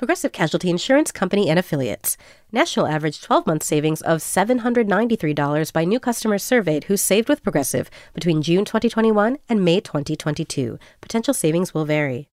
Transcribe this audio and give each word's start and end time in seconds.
Progressive 0.00 0.32
Casualty 0.32 0.70
Insurance 0.70 1.12
Company 1.12 1.50
and 1.50 1.58
Affiliates. 1.58 2.16
National 2.50 2.86
average 2.86 3.20
12 3.20 3.46
month 3.46 3.62
savings 3.62 4.00
of 4.00 4.20
$793 4.20 5.72
by 5.74 5.84
new 5.84 6.00
customers 6.00 6.42
surveyed 6.42 6.84
who 6.84 6.96
saved 6.96 7.28
with 7.28 7.42
Progressive 7.42 7.90
between 8.14 8.40
June 8.40 8.64
2021 8.64 9.36
and 9.50 9.62
May 9.62 9.78
2022. 9.78 10.78
Potential 11.02 11.34
savings 11.34 11.74
will 11.74 11.84
vary. 11.84 12.30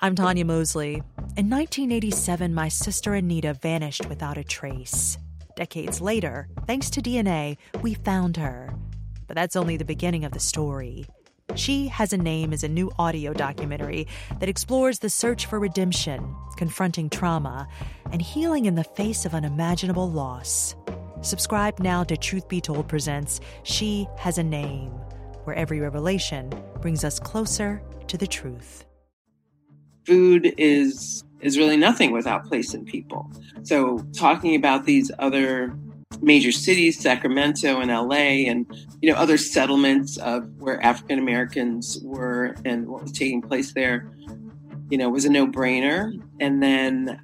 I'm 0.00 0.14
Tanya 0.14 0.46
Mosley. 0.46 1.02
In 1.36 1.50
1987, 1.50 2.54
my 2.54 2.68
sister 2.68 3.12
Anita 3.12 3.52
vanished 3.52 4.08
without 4.08 4.38
a 4.38 4.44
trace. 4.44 5.18
Decades 5.54 6.00
later, 6.00 6.48
thanks 6.66 6.88
to 6.88 7.02
DNA, 7.02 7.58
we 7.82 7.92
found 7.92 8.38
her. 8.38 8.74
But 9.26 9.36
that's 9.36 9.54
only 9.54 9.76
the 9.76 9.84
beginning 9.84 10.24
of 10.24 10.32
the 10.32 10.40
story. 10.40 11.04
She 11.54 11.88
Has 11.88 12.12
a 12.12 12.16
Name 12.16 12.52
is 12.52 12.64
a 12.64 12.68
new 12.68 12.90
audio 12.98 13.34
documentary 13.34 14.06
that 14.40 14.48
explores 14.48 15.00
the 15.00 15.10
search 15.10 15.46
for 15.46 15.60
redemption, 15.60 16.34
confronting 16.56 17.10
trauma, 17.10 17.68
and 18.10 18.22
healing 18.22 18.64
in 18.64 18.74
the 18.74 18.84
face 18.84 19.26
of 19.26 19.34
unimaginable 19.34 20.10
loss. 20.10 20.74
Subscribe 21.20 21.78
now 21.78 22.04
to 22.04 22.16
Truth 22.16 22.48
Be 22.48 22.60
Told 22.60 22.88
Presents 22.88 23.40
She 23.64 24.08
Has 24.18 24.38
a 24.38 24.42
Name, 24.42 24.92
where 25.44 25.54
every 25.54 25.78
revelation 25.78 26.50
brings 26.80 27.04
us 27.04 27.20
closer 27.20 27.82
to 28.08 28.16
the 28.16 28.26
truth. 28.26 28.86
Food 30.06 30.54
is 30.56 31.22
is 31.42 31.58
really 31.58 31.76
nothing 31.76 32.12
without 32.12 32.46
place 32.46 32.72
and 32.72 32.86
people. 32.86 33.30
So 33.64 33.98
talking 34.16 34.54
about 34.54 34.86
these 34.86 35.10
other 35.18 35.76
major 36.20 36.52
cities, 36.52 36.98
Sacramento 36.98 37.80
and 37.80 37.90
LA, 37.90 38.48
and 38.50 38.66
you 39.00 39.10
know 39.10 39.16
other 39.16 39.38
settlements 39.38 40.16
of 40.18 40.48
where 40.58 40.82
African 40.84 41.18
Americans 41.18 41.98
were 42.02 42.54
and 42.64 42.86
what 42.88 43.02
was 43.02 43.12
taking 43.12 43.40
place 43.40 43.72
there, 43.72 44.12
you 44.90 44.98
know, 44.98 45.08
was 45.08 45.24
a 45.24 45.30
no-brainer. 45.30 46.12
And 46.40 46.62
then 46.62 47.20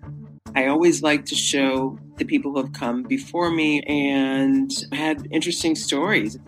I 0.55 0.67
always 0.67 1.03
like 1.03 1.25
to 1.27 1.35
show 1.35 1.99
the 2.17 2.25
people 2.25 2.53
who 2.53 2.59
have 2.59 2.73
come 2.73 3.03
before 3.03 3.51
me 3.51 3.83
and 3.83 4.71
had 4.93 5.29
interesting 5.31 5.75
stories. 5.75 6.39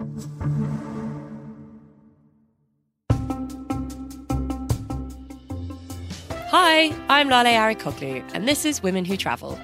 Hi, 6.52 6.92
I'm 7.08 7.28
Lale 7.28 7.44
Arikoglu, 7.44 8.28
and 8.34 8.48
this 8.48 8.64
is 8.64 8.82
Women 8.82 9.04
Who 9.04 9.16
Travel 9.16 9.58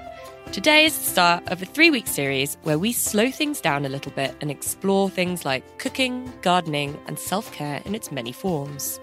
Today 0.57 0.87
is 0.87 0.99
the 0.99 1.05
start 1.05 1.49
of 1.49 1.61
a 1.61 1.67
three 1.67 1.91
week 1.91 2.07
series 2.07 2.57
where 2.63 2.79
we 2.79 2.91
slow 2.91 3.31
things 3.31 3.61
down 3.61 3.85
a 3.85 3.91
little 3.91 4.11
bit 4.13 4.35
and 4.41 4.51
explore 4.51 5.11
things 5.11 5.45
like 5.45 5.63
cooking, 5.77 6.33
gardening, 6.41 6.99
and 7.07 7.19
self 7.19 7.53
care 7.53 7.83
in 7.85 7.95
its 7.95 8.11
many 8.11 8.33
forms. 8.33 8.99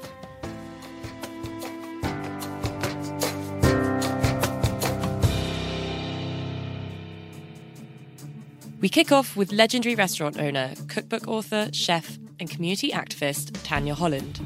We 8.81 8.89
kick 8.89 9.11
off 9.11 9.35
with 9.35 9.51
legendary 9.51 9.93
restaurant 9.93 10.39
owner, 10.39 10.73
cookbook 10.87 11.27
author, 11.27 11.69
chef, 11.71 12.17
and 12.39 12.49
community 12.49 12.89
activist 12.89 13.55
Tanya 13.63 13.93
Holland. 13.93 14.41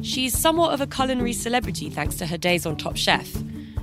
She's 0.00 0.38
somewhat 0.38 0.72
of 0.72 0.80
a 0.80 0.86
culinary 0.86 1.34
celebrity 1.34 1.90
thanks 1.90 2.14
to 2.14 2.26
her 2.26 2.38
days 2.38 2.64
on 2.64 2.78
Top 2.78 2.96
Chef 2.96 3.30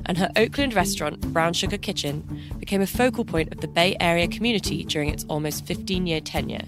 and 0.05 0.17
her 0.17 0.29
Oakland 0.35 0.73
restaurant, 0.73 1.21
Brown 1.33 1.53
Sugar 1.53 1.77
Kitchen, 1.77 2.23
became 2.59 2.81
a 2.81 2.87
focal 2.87 3.25
point 3.25 3.51
of 3.53 3.61
the 3.61 3.67
Bay 3.67 3.95
Area 3.99 4.27
community 4.27 4.83
during 4.83 5.09
its 5.09 5.25
almost 5.25 5.65
15 5.65 6.07
year 6.07 6.21
tenure. 6.21 6.65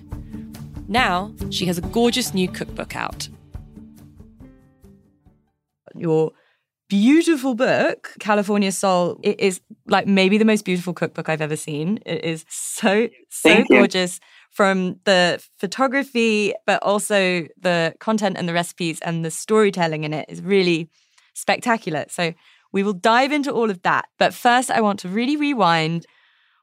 Now, 0.88 1.32
she 1.52 1.66
has 1.68 1.78
a 1.78 1.82
gorgeous 1.82 2.34
new 2.34 2.48
cookbook 2.48 2.96
out. 2.96 3.30
Your 5.96 6.32
beautiful 6.90 7.54
book, 7.54 8.16
California 8.20 8.72
Soul, 8.72 9.20
it 9.24 9.40
is 9.40 9.62
like 9.86 10.08
maybe 10.08 10.38
the 10.38 10.46
most 10.46 10.66
beautiful 10.66 10.94
cookbook 10.94 11.30
I've 11.30 11.42
ever 11.42 11.56
seen. 11.56 12.00
It 12.06 12.26
is 12.26 12.44
so, 12.50 13.08
so 13.30 13.50
Thank 13.50 13.70
gorgeous 13.70 14.20
you. 14.20 14.28
from 14.50 15.00
the 15.04 15.42
photography, 15.58 16.54
but 16.66 16.82
also 16.82 17.48
the 17.62 17.94
content 18.00 18.38
and 18.38 18.50
the 18.50 18.54
recipes 18.54 19.00
and 19.02 19.24
the 19.24 19.32
storytelling 19.32 20.04
in 20.04 20.14
it 20.14 20.26
is 20.28 20.42
really 20.42 20.90
spectacular. 21.36 22.06
So 22.10 22.34
we 22.72 22.84
will 22.84 22.94
dive 22.94 23.32
into 23.32 23.52
all 23.52 23.70
of 23.70 23.82
that. 23.84 24.06
But 24.18 24.34
first, 24.34 24.70
I 24.72 24.82
want 24.82 25.00
to 25.00 25.10
really 25.10 25.36
rewind. 25.36 26.06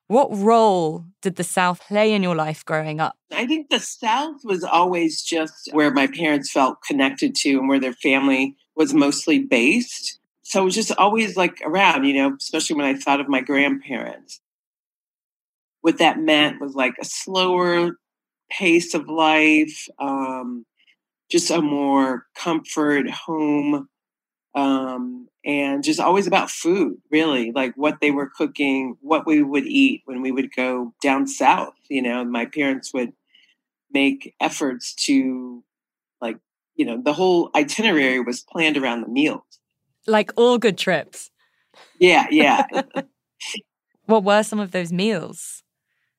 What 0.09 0.29
role 0.31 1.05
did 1.21 1.35
the 1.35 1.43
South 1.43 1.81
play 1.89 2.13
in 2.13 2.23
your 2.23 2.37
life 2.37 2.65
growing 2.65 3.01
up? 3.01 3.17
I 3.33 3.45
think 3.45 3.71
the 3.71 3.81
South 3.81 4.37
was 4.45 4.63
always 4.63 5.21
just 5.21 5.69
where 5.73 5.91
my 5.91 6.07
parents 6.07 6.53
felt 6.53 6.79
connected 6.87 7.35
to 7.37 7.59
and 7.59 7.69
where 7.69 7.81
their 7.81 7.93
family 7.93 8.57
was 8.77 8.95
mostly 8.95 9.41
based. 9.41 10.21
So 10.43 10.61
it 10.63 10.65
was 10.65 10.77
just 10.77 10.93
always 10.97 11.37
like 11.37 11.61
around, 11.65 12.05
you 12.05 12.15
know, 12.15 12.37
especially 12.39 12.77
when 12.77 12.87
I 12.87 12.95
thought 12.95 13.21
of 13.21 13.29
my 13.29 13.41
grandparents. 13.41 14.41
What 15.81 15.99
that 15.99 16.21
meant 16.21 16.61
was 16.61 16.77
like 16.77 16.95
a 17.01 17.05
slower 17.05 17.99
pace 18.49 18.95
of 18.95 19.09
life, 19.09 19.89
um, 19.99 20.65
just 21.29 21.51
a 21.51 21.61
more 21.61 22.27
comfort 22.37 23.11
home 23.11 23.89
um, 24.57 25.29
and 25.45 25.85
just 25.85 26.01
always 26.01 26.27
about 26.27 26.51
food, 26.51 26.97
really, 27.11 27.53
like 27.53 27.75
what 27.77 28.01
they 28.01 28.11
were 28.11 28.31
cooking, 28.35 28.97
what 29.03 29.27
we 29.27 29.43
would 29.43 29.67
eat 29.67 30.03
when 30.07 30.23
we 30.23 30.33
would 30.33 30.53
go 30.57 30.95
down 31.03 31.27
south. 31.27 31.75
You 31.89 32.03
know, 32.03 32.25
my 32.25 32.47
parents 32.47 32.93
would 32.95 33.13
make 33.93 34.35
efforts 34.41 34.95
to, 34.95 35.63
like, 36.21 36.39
you 36.75 36.87
know, 36.87 37.01
the 37.01 37.13
whole 37.13 37.51
itinerary 37.55 38.19
was 38.19 38.41
planned 38.41 38.79
around 38.79 39.03
the 39.03 39.09
meals. 39.09 39.43
Like 40.07 40.33
all 40.37 40.59
good 40.59 40.79
trips. 40.79 41.31
Yeah, 42.01 42.27
yeah. 42.31 42.67
what 44.07 44.25
were 44.25 44.43
some 44.43 44.59
of 44.59 44.71
those 44.71 44.91
meals? 44.91 45.63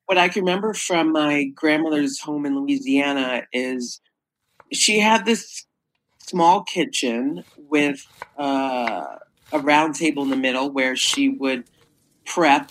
What 0.06 0.16
I 0.16 0.28
can 0.28 0.44
remember 0.44 0.72
from 0.74 1.12
my 1.12 1.44
grandmother's 1.54 2.20
home 2.20 2.46
in 2.46 2.58
Louisiana 2.58 3.42
is 3.52 4.00
she 4.72 5.00
had 5.00 5.26
this 5.26 5.66
small 6.28 6.62
kitchen 6.62 7.44
with 7.56 8.06
uh, 8.38 9.16
a 9.52 9.58
round 9.58 9.94
table 9.94 10.22
in 10.22 10.30
the 10.30 10.36
middle 10.36 10.70
where 10.70 10.94
she 10.94 11.28
would 11.28 11.64
prep 12.26 12.70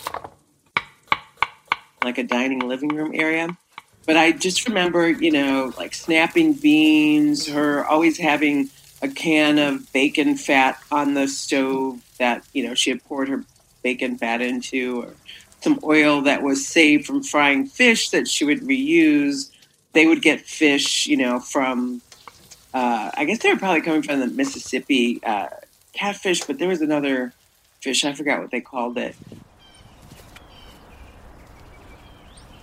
like 2.03 2.17
a 2.17 2.23
dining 2.23 2.59
living 2.59 2.89
room 2.89 3.11
area. 3.13 3.57
But 4.05 4.15
I 4.15 4.31
just 4.31 4.67
remember, 4.67 5.09
you 5.09 5.31
know, 5.31 5.73
like 5.77 5.93
snapping 5.93 6.53
beans, 6.53 7.47
her 7.47 7.85
always 7.85 8.17
having 8.17 8.69
a 9.01 9.09
can 9.09 9.59
of 9.59 9.91
bacon 9.91 10.37
fat 10.37 10.79
on 10.91 11.13
the 11.13 11.27
stove 11.27 12.01
that, 12.17 12.45
you 12.53 12.65
know, 12.65 12.73
she 12.73 12.89
had 12.89 13.03
poured 13.03 13.27
her 13.29 13.43
bacon 13.83 14.17
fat 14.17 14.41
into, 14.41 15.03
or 15.03 15.13
some 15.61 15.79
oil 15.83 16.21
that 16.21 16.41
was 16.41 16.65
saved 16.65 17.05
from 17.05 17.21
frying 17.21 17.65
fish 17.65 18.09
that 18.11 18.27
she 18.27 18.45
would 18.45 18.61
reuse. 18.61 19.51
They 19.93 20.07
would 20.07 20.21
get 20.21 20.41
fish, 20.41 21.07
you 21.07 21.17
know, 21.17 21.39
from 21.39 22.01
uh, 22.77 23.09
I 23.17 23.25
guess 23.25 23.39
they 23.39 23.51
were 23.51 23.57
probably 23.57 23.81
coming 23.81 24.03
from 24.03 24.19
the 24.19 24.27
Mississippi 24.27 25.19
uh, 25.23 25.47
catfish, 25.93 26.41
but 26.43 26.59
there 26.59 26.67
was 26.67 26.81
another 26.81 27.33
fish. 27.81 28.05
I 28.05 28.13
forgot 28.13 28.39
what 28.39 28.51
they 28.51 28.61
called 28.61 28.99
it. 28.99 29.15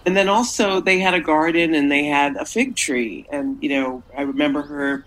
And 0.07 0.17
then 0.17 0.29
also 0.29 0.81
they 0.81 1.01
had 1.01 1.15
a 1.15 1.21
garden 1.21 1.75
and 1.75 1.91
they 1.91 2.05
had 2.05 2.37
a 2.37 2.45
fig 2.45 2.77
tree. 2.77 3.27
And, 3.33 3.61
you 3.61 3.71
know, 3.71 4.05
I 4.17 4.23
remember 4.23 4.63
her, 4.63 5.05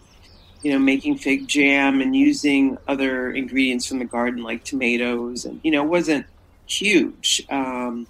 you 0.61 0.73
know, 0.73 0.79
making 0.79 1.19
fig 1.19 1.47
jam 1.47 2.01
and 2.01 2.13
using 2.13 2.77
other 2.89 3.31
ingredients 3.31 3.87
from 3.87 3.99
the 3.99 4.05
garden 4.05 4.43
like 4.43 4.65
tomatoes. 4.65 5.45
And, 5.45 5.61
you 5.63 5.71
know, 5.71 5.83
it 5.85 5.89
wasn't 5.89 6.25
huge. 6.65 7.45
Um, 7.49 8.07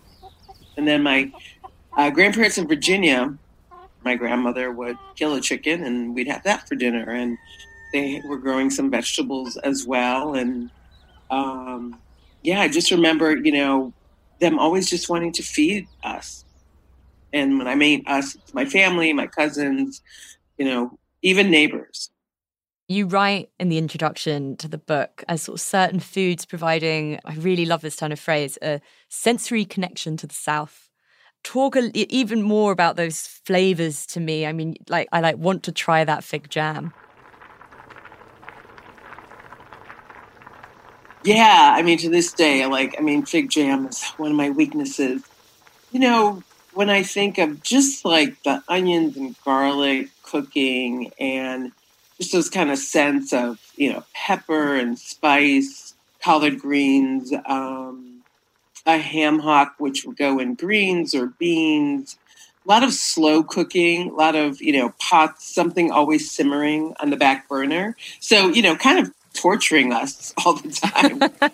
and 0.78 0.88
then 0.88 1.04
my 1.04 1.32
uh, 1.96 2.10
grandparents 2.10 2.58
in 2.58 2.68
Virginia, 2.68 3.38
my 4.07 4.15
grandmother 4.15 4.71
would 4.71 4.98
kill 5.18 5.33
a 5.36 5.42
chicken 5.42 5.83
and 5.83 6.15
we'd 6.15 6.30
have 6.30 6.44
that 6.44 6.65
for 6.68 6.75
dinner. 6.75 7.09
And 7.12 7.38
they 7.92 8.21
were 8.24 8.38
growing 8.38 8.69
some 8.69 8.89
vegetables 8.89 9.57
as 9.57 9.86
well. 9.86 10.33
And 10.33 10.69
um, 11.30 12.00
yeah, 12.42 12.62
I 12.62 12.69
just 12.69 12.89
remember, 12.89 13.36
you 13.36 13.51
know, 13.51 13.94
them 14.39 14.59
always 14.59 14.89
just 14.89 15.09
wanting 15.09 15.33
to 15.33 15.44
feed 15.44 15.88
us. 16.06 16.45
And 17.33 17.57
when 17.57 17.68
I 17.68 17.75
mean 17.75 18.04
us, 18.07 18.38
my 18.54 18.63
family, 18.63 19.12
my 19.12 19.27
cousins, 19.27 20.01
you 20.57 20.63
know, 20.63 20.98
even 21.21 21.51
neighbors. 21.51 22.09
You 22.88 23.07
write 23.07 23.50
in 23.59 23.68
the 23.68 23.77
introduction 23.77 24.56
to 24.57 24.69
the 24.69 24.77
book 24.77 25.25
as 25.27 25.42
sort 25.42 25.57
of 25.57 25.62
certain 25.62 26.00
foods 26.00 26.45
providing, 26.45 27.19
I 27.25 27.33
really 27.36 27.65
love 27.65 27.81
this 27.81 27.98
kind 27.98 28.13
of 28.13 28.19
phrase, 28.21 28.57
a 28.62 28.80
sensory 29.09 29.65
connection 29.65 30.15
to 30.18 30.27
the 30.27 30.33
South. 30.33 30.87
Talk 31.44 31.75
a, 31.75 31.92
even 31.94 32.42
more 32.42 32.72
about 32.72 32.95
those 32.98 33.25
flavors 33.25 34.06
to 34.07 34.19
me. 34.19 34.45
I 34.45 34.51
mean, 34.51 34.75
like 34.89 35.07
I 35.12 35.22
like 35.22 35.38
want 35.38 35.63
to 35.63 35.72
try 35.72 36.04
that 36.04 36.24
fig 36.24 36.50
jam. 36.50 36.94
Yeah, 41.24 41.74
I 41.75 41.81
mean, 41.81 41.98
to 42.00 42.10
this 42.10 42.31
day, 42.31 42.66
like, 42.68 42.95
I 42.98 43.01
mean, 43.01 43.25
fig 43.25 43.50
jam 43.50 43.88
is 43.88 44.01
one 44.18 44.31
of 44.31 44.38
my 44.38 44.50
weaknesses. 44.50 45.24
You 45.92 46.00
know, 46.00 46.44
when 46.74 46.89
I 46.89 47.04
think 47.04 47.38
of 47.38 47.62
just 47.63 48.06
like 48.06 48.42
the 48.44 48.63
onions 48.69 49.18
and 49.18 49.36
garlic 49.44 50.10
cooking 50.24 51.12
and 51.19 51.72
just 52.18 52.31
those 52.31 52.50
kind 52.50 52.72
of 52.72 52.78
sense 52.78 53.33
of, 53.33 53.60
you 53.75 53.92
know, 53.92 54.04
pepper 54.13 54.75
and 54.75 54.98
spice, 54.98 55.95
collard 56.22 56.60
greens, 56.60 57.33
um, 57.45 58.17
a 58.88 58.98
ham 58.98 59.39
hock, 59.39 59.75
which 59.78 60.06
would 60.06 60.18
go 60.18 60.39
in 60.39 60.56
greens 60.56 61.13
or 61.13 61.28
beans, 61.28 62.18
a 62.66 62.69
lot 62.69 62.84
of 62.84 62.94
slow 62.94 63.44
cooking, 63.44 64.10
a 64.10 64.13
lot 64.13 64.36
of, 64.36 64.62
you 64.62 64.72
know, 64.72 64.94
pots, 65.00 65.54
something 65.54 65.92
always 65.92 66.31
simmering 66.31 66.95
on 67.01 67.10
the 67.10 67.18
back 67.18 67.48
burner. 67.50 67.98
So, 68.22 68.48
you 68.48 68.62
know, 68.62 68.78
kind 68.78 68.98
of 68.98 69.13
torturing 69.34 69.92
us 69.92 70.34
all 70.45 70.54
the 70.54 70.72
time. 70.72 71.51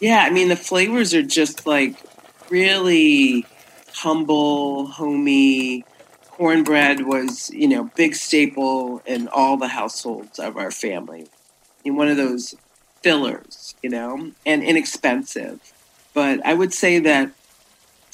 yeah, 0.00 0.24
I 0.24 0.30
mean, 0.30 0.48
the 0.48 0.56
flavors 0.56 1.12
are 1.12 1.22
just 1.22 1.66
like 1.66 1.96
really 2.48 3.44
humble, 3.92 4.86
homey. 4.86 5.84
Cornbread 6.30 7.06
was, 7.06 7.50
you 7.50 7.66
know, 7.66 7.90
big 7.96 8.14
staple 8.14 9.02
in 9.04 9.26
all 9.28 9.56
the 9.56 9.68
households 9.68 10.38
of 10.38 10.56
our 10.56 10.70
family. 10.70 11.26
In 11.84 11.96
one 11.96 12.08
of 12.08 12.16
those 12.16 12.54
fillers, 13.06 13.76
you 13.84 13.88
know, 13.88 14.32
and 14.44 14.64
inexpensive. 14.64 15.60
But 16.12 16.44
I 16.44 16.54
would 16.54 16.74
say 16.74 16.98
that 16.98 17.30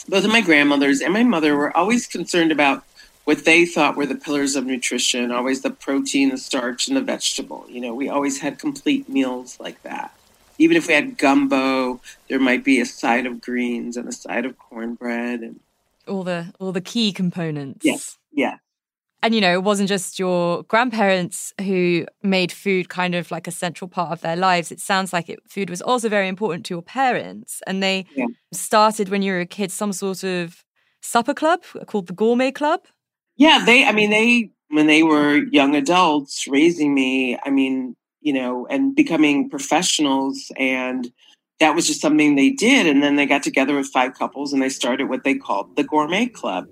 both 0.06 0.24
of 0.24 0.30
my 0.30 0.42
grandmothers 0.42 1.00
and 1.00 1.14
my 1.14 1.22
mother 1.22 1.56
were 1.56 1.74
always 1.74 2.06
concerned 2.06 2.52
about 2.52 2.84
what 3.24 3.46
they 3.46 3.64
thought 3.64 3.96
were 3.96 4.04
the 4.04 4.16
pillars 4.16 4.54
of 4.54 4.66
nutrition 4.66 5.32
always 5.32 5.62
the 5.62 5.70
protein, 5.70 6.28
the 6.28 6.36
starch, 6.36 6.88
and 6.88 6.96
the 6.96 7.00
vegetable. 7.00 7.64
You 7.70 7.80
know, 7.80 7.94
we 7.94 8.10
always 8.10 8.40
had 8.40 8.58
complete 8.58 9.08
meals 9.08 9.58
like 9.58 9.82
that. 9.82 10.14
Even 10.58 10.76
if 10.76 10.88
we 10.88 10.92
had 10.92 11.16
gumbo, 11.16 12.02
there 12.28 12.38
might 12.38 12.62
be 12.62 12.78
a 12.78 12.84
side 12.84 13.24
of 13.24 13.40
greens 13.40 13.96
and 13.96 14.06
a 14.06 14.12
side 14.12 14.44
of 14.44 14.58
cornbread 14.58 15.40
and 15.40 15.60
all 16.06 16.22
the 16.22 16.52
all 16.58 16.72
the 16.72 16.82
key 16.82 17.12
components. 17.12 17.82
Yes. 17.82 18.18
Yeah. 18.30 18.56
And 19.22 19.34
you 19.34 19.40
know, 19.40 19.52
it 19.52 19.62
wasn't 19.62 19.88
just 19.88 20.18
your 20.18 20.64
grandparents 20.64 21.52
who 21.60 22.06
made 22.22 22.50
food 22.50 22.88
kind 22.88 23.14
of 23.14 23.30
like 23.30 23.46
a 23.46 23.52
central 23.52 23.88
part 23.88 24.10
of 24.10 24.20
their 24.20 24.36
lives. 24.36 24.72
It 24.72 24.80
sounds 24.80 25.12
like 25.12 25.28
it, 25.28 25.38
food 25.48 25.70
was 25.70 25.80
also 25.80 26.08
very 26.08 26.26
important 26.26 26.66
to 26.66 26.74
your 26.74 26.82
parents, 26.82 27.62
and 27.66 27.82
they 27.82 28.06
yeah. 28.16 28.26
started 28.52 29.08
when 29.08 29.22
you 29.22 29.32
were 29.32 29.40
a 29.40 29.46
kid 29.46 29.70
some 29.70 29.92
sort 29.92 30.24
of 30.24 30.64
supper 31.02 31.34
club 31.34 31.62
called 31.86 32.06
the 32.06 32.12
Gourmet 32.12 32.50
Club. 32.50 32.80
Yeah, 33.36 33.64
they, 33.64 33.84
I 33.84 33.92
mean, 33.92 34.10
they, 34.10 34.50
when 34.68 34.86
they 34.86 35.02
were 35.02 35.44
young 35.50 35.74
adults 35.74 36.46
raising 36.48 36.94
me, 36.94 37.38
I 37.44 37.50
mean, 37.50 37.96
you 38.20 38.32
know, 38.32 38.66
and 38.70 38.94
becoming 38.94 39.50
professionals. 39.50 40.50
And 40.56 41.12
that 41.60 41.74
was 41.74 41.86
just 41.86 42.00
something 42.00 42.36
they 42.36 42.50
did. 42.50 42.86
And 42.86 43.02
then 43.02 43.16
they 43.16 43.26
got 43.26 43.42
together 43.42 43.76
with 43.76 43.88
five 43.88 44.14
couples 44.14 44.52
and 44.52 44.62
they 44.62 44.68
started 44.68 45.08
what 45.08 45.24
they 45.24 45.34
called 45.34 45.76
the 45.76 45.84
Gourmet 45.84 46.26
Club. 46.26 46.66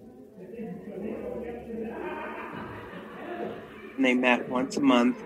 And 4.00 4.06
they 4.06 4.14
met 4.14 4.49
once 4.49 4.79
a 4.79 4.81
month. 4.81 5.23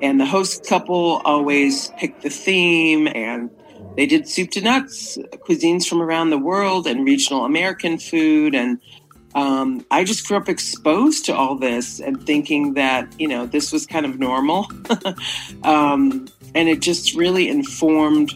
And 0.00 0.18
the 0.18 0.24
host 0.24 0.64
couple 0.66 1.20
always 1.26 1.90
picked 1.98 2.22
the 2.22 2.30
theme 2.30 3.08
and 3.08 3.50
they 3.94 4.06
did 4.06 4.26
soup 4.26 4.52
to 4.52 4.62
nuts, 4.62 5.18
cuisines 5.46 5.86
from 5.86 6.00
around 6.00 6.30
the 6.30 6.38
world 6.38 6.86
and 6.86 7.04
regional 7.04 7.44
American 7.44 7.98
food. 7.98 8.54
And 8.54 8.80
um, 9.34 9.84
I 9.90 10.02
just 10.02 10.26
grew 10.26 10.38
up 10.38 10.48
exposed 10.48 11.26
to 11.26 11.34
all 11.34 11.56
this 11.56 12.00
and 12.00 12.24
thinking 12.24 12.72
that, 12.72 13.06
you 13.20 13.28
know, 13.28 13.44
this 13.44 13.70
was 13.70 13.84
kind 13.84 14.06
of 14.06 14.18
normal. 14.18 14.66
um, 15.62 16.26
and 16.54 16.70
it 16.70 16.80
just 16.80 17.14
really 17.14 17.50
informed 17.50 18.32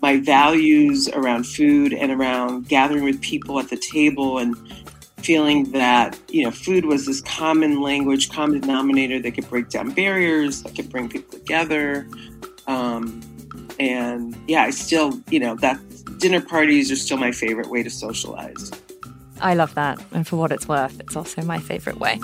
my 0.00 0.20
values 0.20 1.08
around 1.08 1.42
food 1.42 1.92
and 1.92 2.12
around 2.12 2.68
gathering 2.68 3.02
with 3.02 3.20
people 3.20 3.58
at 3.58 3.68
the 3.68 3.82
table 3.92 4.38
and 4.38 4.54
feeling 5.24 5.72
that, 5.72 6.18
you 6.28 6.44
know, 6.44 6.50
food 6.50 6.84
was 6.84 7.06
this 7.06 7.20
common 7.22 7.80
language, 7.80 8.30
common 8.30 8.60
denominator 8.60 9.18
that 9.20 9.32
could 9.32 9.48
break 9.48 9.68
down 9.70 9.90
barriers, 9.90 10.62
that 10.62 10.74
could 10.74 10.90
bring 10.90 11.08
people 11.08 11.38
together. 11.38 12.06
Um, 12.66 13.22
and 13.80 14.36
yeah, 14.46 14.62
I 14.62 14.70
still, 14.70 15.18
you 15.30 15.40
know, 15.40 15.56
that 15.56 15.80
dinner 16.18 16.40
parties 16.40 16.90
are 16.92 16.96
still 16.96 17.16
my 17.16 17.32
favorite 17.32 17.70
way 17.70 17.82
to 17.82 17.90
socialize. 17.90 18.70
I 19.40 19.54
love 19.54 19.74
that. 19.74 19.98
And 20.12 20.26
for 20.26 20.36
what 20.36 20.52
it's 20.52 20.68
worth, 20.68 21.00
it's 21.00 21.16
also 21.16 21.42
my 21.42 21.58
favorite 21.58 21.98
way. 21.98 22.20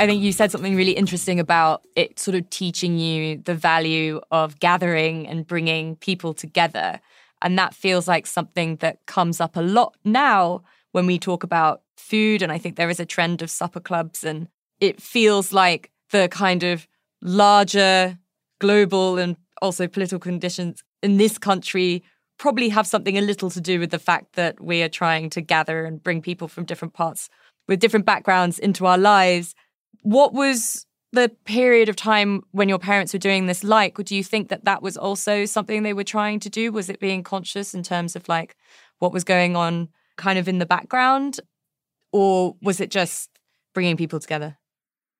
I 0.00 0.06
think 0.06 0.22
you 0.22 0.30
said 0.30 0.52
something 0.52 0.76
really 0.76 0.92
interesting 0.92 1.40
about 1.40 1.84
it 1.96 2.20
sort 2.20 2.36
of 2.36 2.48
teaching 2.50 2.98
you 2.98 3.38
the 3.38 3.54
value 3.54 4.20
of 4.30 4.60
gathering 4.60 5.26
and 5.26 5.44
bringing 5.44 5.96
people 5.96 6.34
together. 6.34 7.00
And 7.42 7.58
that 7.58 7.74
feels 7.74 8.08
like 8.08 8.26
something 8.26 8.76
that 8.76 8.98
comes 9.06 9.40
up 9.40 9.56
a 9.56 9.60
lot 9.60 9.96
now 10.04 10.62
when 10.92 11.06
we 11.06 11.18
talk 11.18 11.44
about 11.44 11.82
food. 11.96 12.42
And 12.42 12.50
I 12.50 12.58
think 12.58 12.76
there 12.76 12.90
is 12.90 13.00
a 13.00 13.06
trend 13.06 13.42
of 13.42 13.50
supper 13.50 13.80
clubs, 13.80 14.24
and 14.24 14.48
it 14.80 15.00
feels 15.00 15.52
like 15.52 15.90
the 16.10 16.28
kind 16.28 16.62
of 16.62 16.86
larger 17.22 18.18
global 18.60 19.18
and 19.18 19.36
also 19.60 19.86
political 19.86 20.18
conditions 20.18 20.82
in 21.02 21.16
this 21.16 21.38
country 21.38 22.02
probably 22.38 22.68
have 22.68 22.86
something 22.86 23.18
a 23.18 23.20
little 23.20 23.50
to 23.50 23.60
do 23.60 23.80
with 23.80 23.90
the 23.90 23.98
fact 23.98 24.34
that 24.34 24.60
we 24.60 24.82
are 24.82 24.88
trying 24.88 25.28
to 25.30 25.40
gather 25.40 25.84
and 25.84 26.02
bring 26.02 26.22
people 26.22 26.48
from 26.48 26.64
different 26.64 26.94
parts 26.94 27.28
with 27.66 27.80
different 27.80 28.06
backgrounds 28.06 28.58
into 28.58 28.86
our 28.86 28.98
lives. 28.98 29.54
What 30.02 30.32
was 30.32 30.86
the 31.12 31.30
period 31.44 31.88
of 31.88 31.96
time 31.96 32.42
when 32.50 32.68
your 32.68 32.78
parents 32.78 33.12
were 33.12 33.18
doing 33.18 33.46
this 33.46 33.64
like? 33.64 33.96
Do 33.96 34.14
you 34.14 34.24
think 34.24 34.48
that 34.48 34.64
that 34.64 34.82
was 34.82 34.96
also 34.96 35.44
something 35.44 35.82
they 35.82 35.94
were 35.94 36.04
trying 36.04 36.40
to 36.40 36.50
do? 36.50 36.72
Was 36.72 36.90
it 36.90 37.00
being 37.00 37.22
conscious 37.22 37.74
in 37.74 37.82
terms 37.82 38.14
of 38.14 38.28
like 38.28 38.56
what 38.98 39.12
was 39.12 39.24
going 39.24 39.56
on 39.56 39.88
kind 40.16 40.38
of 40.38 40.48
in 40.48 40.58
the 40.58 40.66
background? 40.66 41.40
Or 42.12 42.56
was 42.60 42.80
it 42.80 42.90
just 42.90 43.30
bringing 43.74 43.96
people 43.96 44.20
together? 44.20 44.58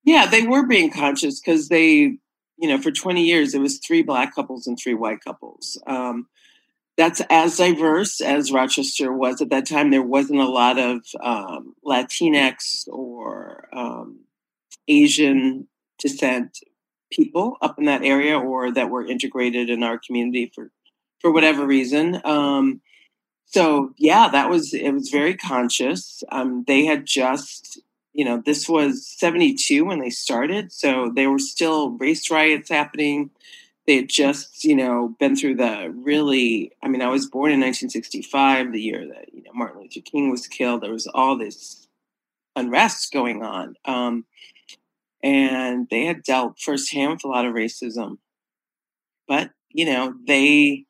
Yeah, 0.04 0.26
they 0.26 0.46
were 0.46 0.66
being 0.66 0.90
conscious 0.90 1.40
because 1.40 1.68
they, 1.68 2.18
you 2.58 2.68
know, 2.68 2.78
for 2.78 2.90
20 2.90 3.24
years, 3.24 3.54
it 3.54 3.60
was 3.60 3.78
three 3.78 4.02
black 4.02 4.34
couples 4.34 4.66
and 4.66 4.78
three 4.78 4.94
white 4.94 5.22
couples. 5.24 5.80
Um, 5.86 6.28
that's 6.96 7.22
as 7.30 7.58
diverse 7.58 8.20
as 8.20 8.50
Rochester 8.50 9.12
was 9.12 9.40
at 9.40 9.50
that 9.50 9.66
time. 9.66 9.90
There 9.90 10.02
wasn't 10.02 10.40
a 10.40 10.48
lot 10.48 10.78
of 10.78 11.02
um, 11.22 11.74
Latinx 11.86 12.88
or 12.88 13.68
um, 13.72 14.24
Asian 14.88 15.67
descent 15.98 16.58
people 17.10 17.56
up 17.62 17.78
in 17.78 17.84
that 17.86 18.02
area, 18.02 18.38
or 18.38 18.70
that 18.72 18.90
were 18.90 19.06
integrated 19.06 19.70
in 19.70 19.82
our 19.82 19.98
community 19.98 20.50
for 20.54 20.70
for 21.20 21.32
whatever 21.32 21.66
reason. 21.66 22.20
Um, 22.24 22.80
so 23.46 23.92
yeah, 23.96 24.28
that 24.28 24.50
was 24.50 24.74
it 24.74 24.92
was 24.92 25.10
very 25.10 25.34
conscious. 25.34 26.22
Um, 26.30 26.64
they 26.66 26.84
had 26.84 27.06
just 27.06 27.80
you 28.12 28.24
know 28.24 28.42
this 28.44 28.68
was 28.68 29.06
72 29.06 29.84
when 29.84 30.00
they 30.00 30.10
started 30.10 30.72
so 30.72 31.12
there 31.14 31.30
were 31.30 31.38
still 31.38 31.90
race 31.90 32.30
riots 32.30 32.70
happening 32.70 33.30
they 33.88 33.96
had 33.96 34.10
just, 34.10 34.64
you 34.64 34.76
know, 34.76 35.16
been 35.18 35.34
through 35.34 35.54
the 35.54 35.90
really, 35.96 36.72
I 36.82 36.88
mean, 36.88 37.00
I 37.00 37.08
was 37.08 37.24
born 37.24 37.52
in 37.52 37.60
1965, 37.60 38.70
the 38.70 38.82
year 38.82 39.08
that, 39.08 39.32
you 39.32 39.42
know, 39.42 39.50
Martin 39.54 39.80
Luther 39.80 40.02
King 40.02 40.30
was 40.30 40.46
killed. 40.46 40.82
There 40.82 40.92
was 40.92 41.06
all 41.06 41.38
this 41.38 41.88
unrest 42.54 43.10
going 43.14 43.42
on. 43.42 43.76
Um, 43.86 44.26
Mm-hmm. 45.24 45.54
and 45.54 45.88
they 45.90 46.04
had 46.04 46.22
dealt 46.22 46.60
firsthand 46.60 47.10
with 47.10 47.24
a 47.24 47.28
lot 47.28 47.44
of 47.44 47.54
racism. 47.54 48.18
But, 49.26 49.50
you 49.70 49.84
know, 49.84 50.14
they, 50.26 50.84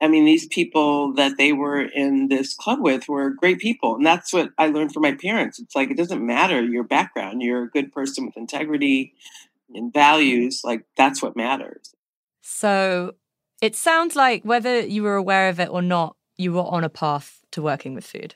I 0.00 0.08
mean, 0.08 0.24
these 0.24 0.46
people 0.46 1.12
that 1.14 1.36
they 1.36 1.52
were 1.52 1.80
in 1.80 2.28
this 2.28 2.54
club 2.54 2.80
with 2.80 3.08
were 3.08 3.30
great 3.30 3.58
people. 3.58 3.96
And 3.96 4.06
that's 4.06 4.32
what 4.32 4.50
I 4.58 4.68
learned 4.68 4.92
from 4.92 5.02
my 5.02 5.12
parents. 5.12 5.60
It's 5.60 5.76
like, 5.76 5.90
it 5.90 5.96
doesn't 5.96 6.24
matter 6.24 6.62
your 6.62 6.84
background. 6.84 7.42
You're 7.42 7.64
a 7.64 7.70
good 7.70 7.92
person 7.92 8.24
with 8.26 8.36
integrity 8.36 9.14
and 9.74 9.92
mm-hmm. 9.92 9.98
values, 9.98 10.62
like 10.64 10.84
that's 10.96 11.22
what 11.22 11.36
matters. 11.36 11.94
So 12.40 13.12
it 13.60 13.76
sounds 13.76 14.16
like 14.16 14.42
whether 14.42 14.80
you 14.80 15.02
were 15.02 15.16
aware 15.16 15.48
of 15.48 15.60
it 15.60 15.68
or 15.68 15.82
not, 15.82 16.16
you 16.36 16.52
were 16.52 16.62
on 16.62 16.82
a 16.82 16.88
path 16.88 17.40
to 17.52 17.62
working 17.62 17.94
with 17.94 18.04
food. 18.04 18.34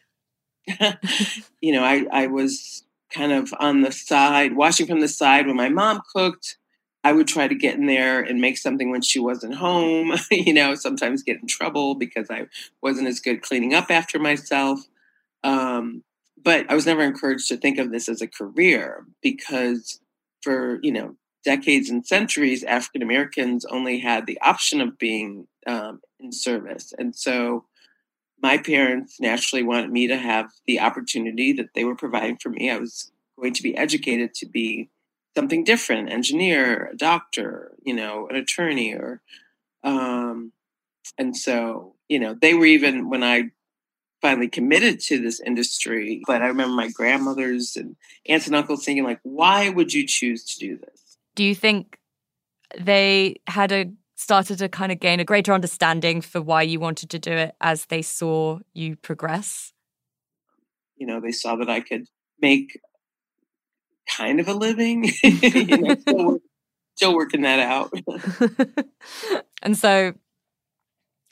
you 1.61 1.73
know, 1.73 1.83
I, 1.83 2.07
I 2.13 2.27
was 2.27 2.85
kind 3.13 3.33
of 3.33 3.53
on 3.59 3.83
the 3.83 3.93
side, 3.93 4.57
watching 4.57 4.87
from 4.87 5.01
the 5.01 5.09
side 5.09 5.47
when 5.47 5.57
my 5.57 5.69
mom 5.69 6.01
cooked. 6.15 6.57
I 7.05 7.13
would 7.13 7.29
try 7.29 7.47
to 7.47 7.55
get 7.55 7.77
in 7.77 7.87
there 7.87 8.21
and 8.21 8.41
make 8.41 8.59
something 8.59 8.91
when 8.91 9.01
she 9.01 9.21
wasn't 9.21 9.55
home, 9.55 10.15
you 10.31 10.53
know, 10.53 10.75
sometimes 10.75 11.23
get 11.23 11.41
in 11.41 11.47
trouble 11.47 11.95
because 11.95 12.29
I 12.31 12.47
wasn't 12.83 13.07
as 13.07 13.21
good 13.21 13.43
cleaning 13.43 13.75
up 13.75 13.93
after 13.93 14.19
myself. 14.19 14.81
Um, 15.45 16.03
but 16.43 16.69
I 16.69 16.75
was 16.75 16.85
never 16.85 17.03
encouraged 17.03 17.47
to 17.49 17.57
think 17.57 17.79
of 17.79 17.93
this 17.93 18.09
as 18.09 18.23
a 18.23 18.27
career 18.27 19.05
because 19.23 20.01
for, 20.43 20.81
you 20.83 20.91
know, 20.91 21.15
decades 21.45 21.89
and 21.89 22.05
centuries, 22.05 22.65
African 22.65 23.03
Americans 23.03 23.65
only 23.65 24.01
had 24.01 24.27
the 24.27 24.41
option 24.41 24.81
of 24.81 24.99
being 24.99 25.47
um, 25.67 26.01
in 26.19 26.33
service. 26.33 26.93
And 26.99 27.15
so 27.15 27.65
my 28.43 28.59
parents 28.59 29.19
naturally 29.21 29.63
wanted 29.63 29.91
me 29.91 30.07
to 30.09 30.17
have 30.17 30.51
the 30.67 30.81
opportunity 30.81 31.53
that 31.53 31.75
they 31.75 31.85
were 31.85 31.97
providing 31.97 32.37
for 32.37 32.51
me. 32.51 32.71
I 32.71 32.79
was 32.79 33.11
going 33.39 33.55
to 33.55 33.63
be 33.63 33.77
educated 33.77 34.35
to 34.35 34.47
be 34.47 34.91
something 35.37 35.65
different 35.65 36.11
engineer 36.11 36.87
a 36.87 36.97
doctor 36.97 37.73
you 37.85 37.95
know 37.95 38.27
an 38.29 38.37
attorney 38.37 38.95
or 38.95 39.21
um 39.85 40.51
and 41.19 41.37
so 41.37 41.95
you 42.09 42.19
know 42.19 42.35
they 42.41 42.55
were 42.55 42.65
even 42.65 43.11
when 43.11 43.23
i 43.23 43.45
finally 44.23 44.49
committed 44.49 44.99
to 44.99 45.19
this 45.19 45.39
industry 45.41 46.23
but 46.27 46.41
i 46.41 46.47
remember 46.47 46.75
my 46.75 46.89
grandmothers 46.89 47.77
and 47.77 47.97
aunts 48.27 48.47
and 48.47 48.57
uncles 48.57 48.85
thinking 48.85 49.05
like 49.05 49.21
why 49.25 49.69
would 49.69 49.93
you 49.93 50.07
choose 50.07 50.43
to 50.43 50.59
do 50.59 50.79
this 50.79 51.19
do 51.35 51.45
you 51.45 51.55
think 51.55 51.99
they 52.81 53.37
had 53.47 53.71
a 53.73 53.93
started 54.17 54.59
to 54.59 54.69
kind 54.69 54.91
of 54.91 54.99
gain 54.99 55.21
a 55.21 55.25
greater 55.25 55.53
understanding 55.53 56.21
for 56.21 56.43
why 56.43 56.63
you 56.63 56.81
wanted 56.81 57.11
to 57.11 57.19
do 57.19 57.33
it 57.33 57.55
as 57.61 57.87
they 57.87 58.03
saw 58.03 58.59
you 58.75 58.97
progress 58.97 59.73
you 60.97 61.07
know 61.07 61.21
they 61.21 61.33
saw 61.33 61.57
that 61.57 61.71
i 61.71 61.81
could 61.81 62.07
make 62.41 62.79
kind 64.07 64.41
of 64.41 64.49
a 64.49 64.55
living. 64.55 65.05
you 65.23 65.77
know, 65.79 65.95
still, 65.97 66.39
still 66.95 67.15
working 67.15 67.43
that 67.43 67.61
out. 67.61 67.93
and 69.63 69.77
so 69.77 70.15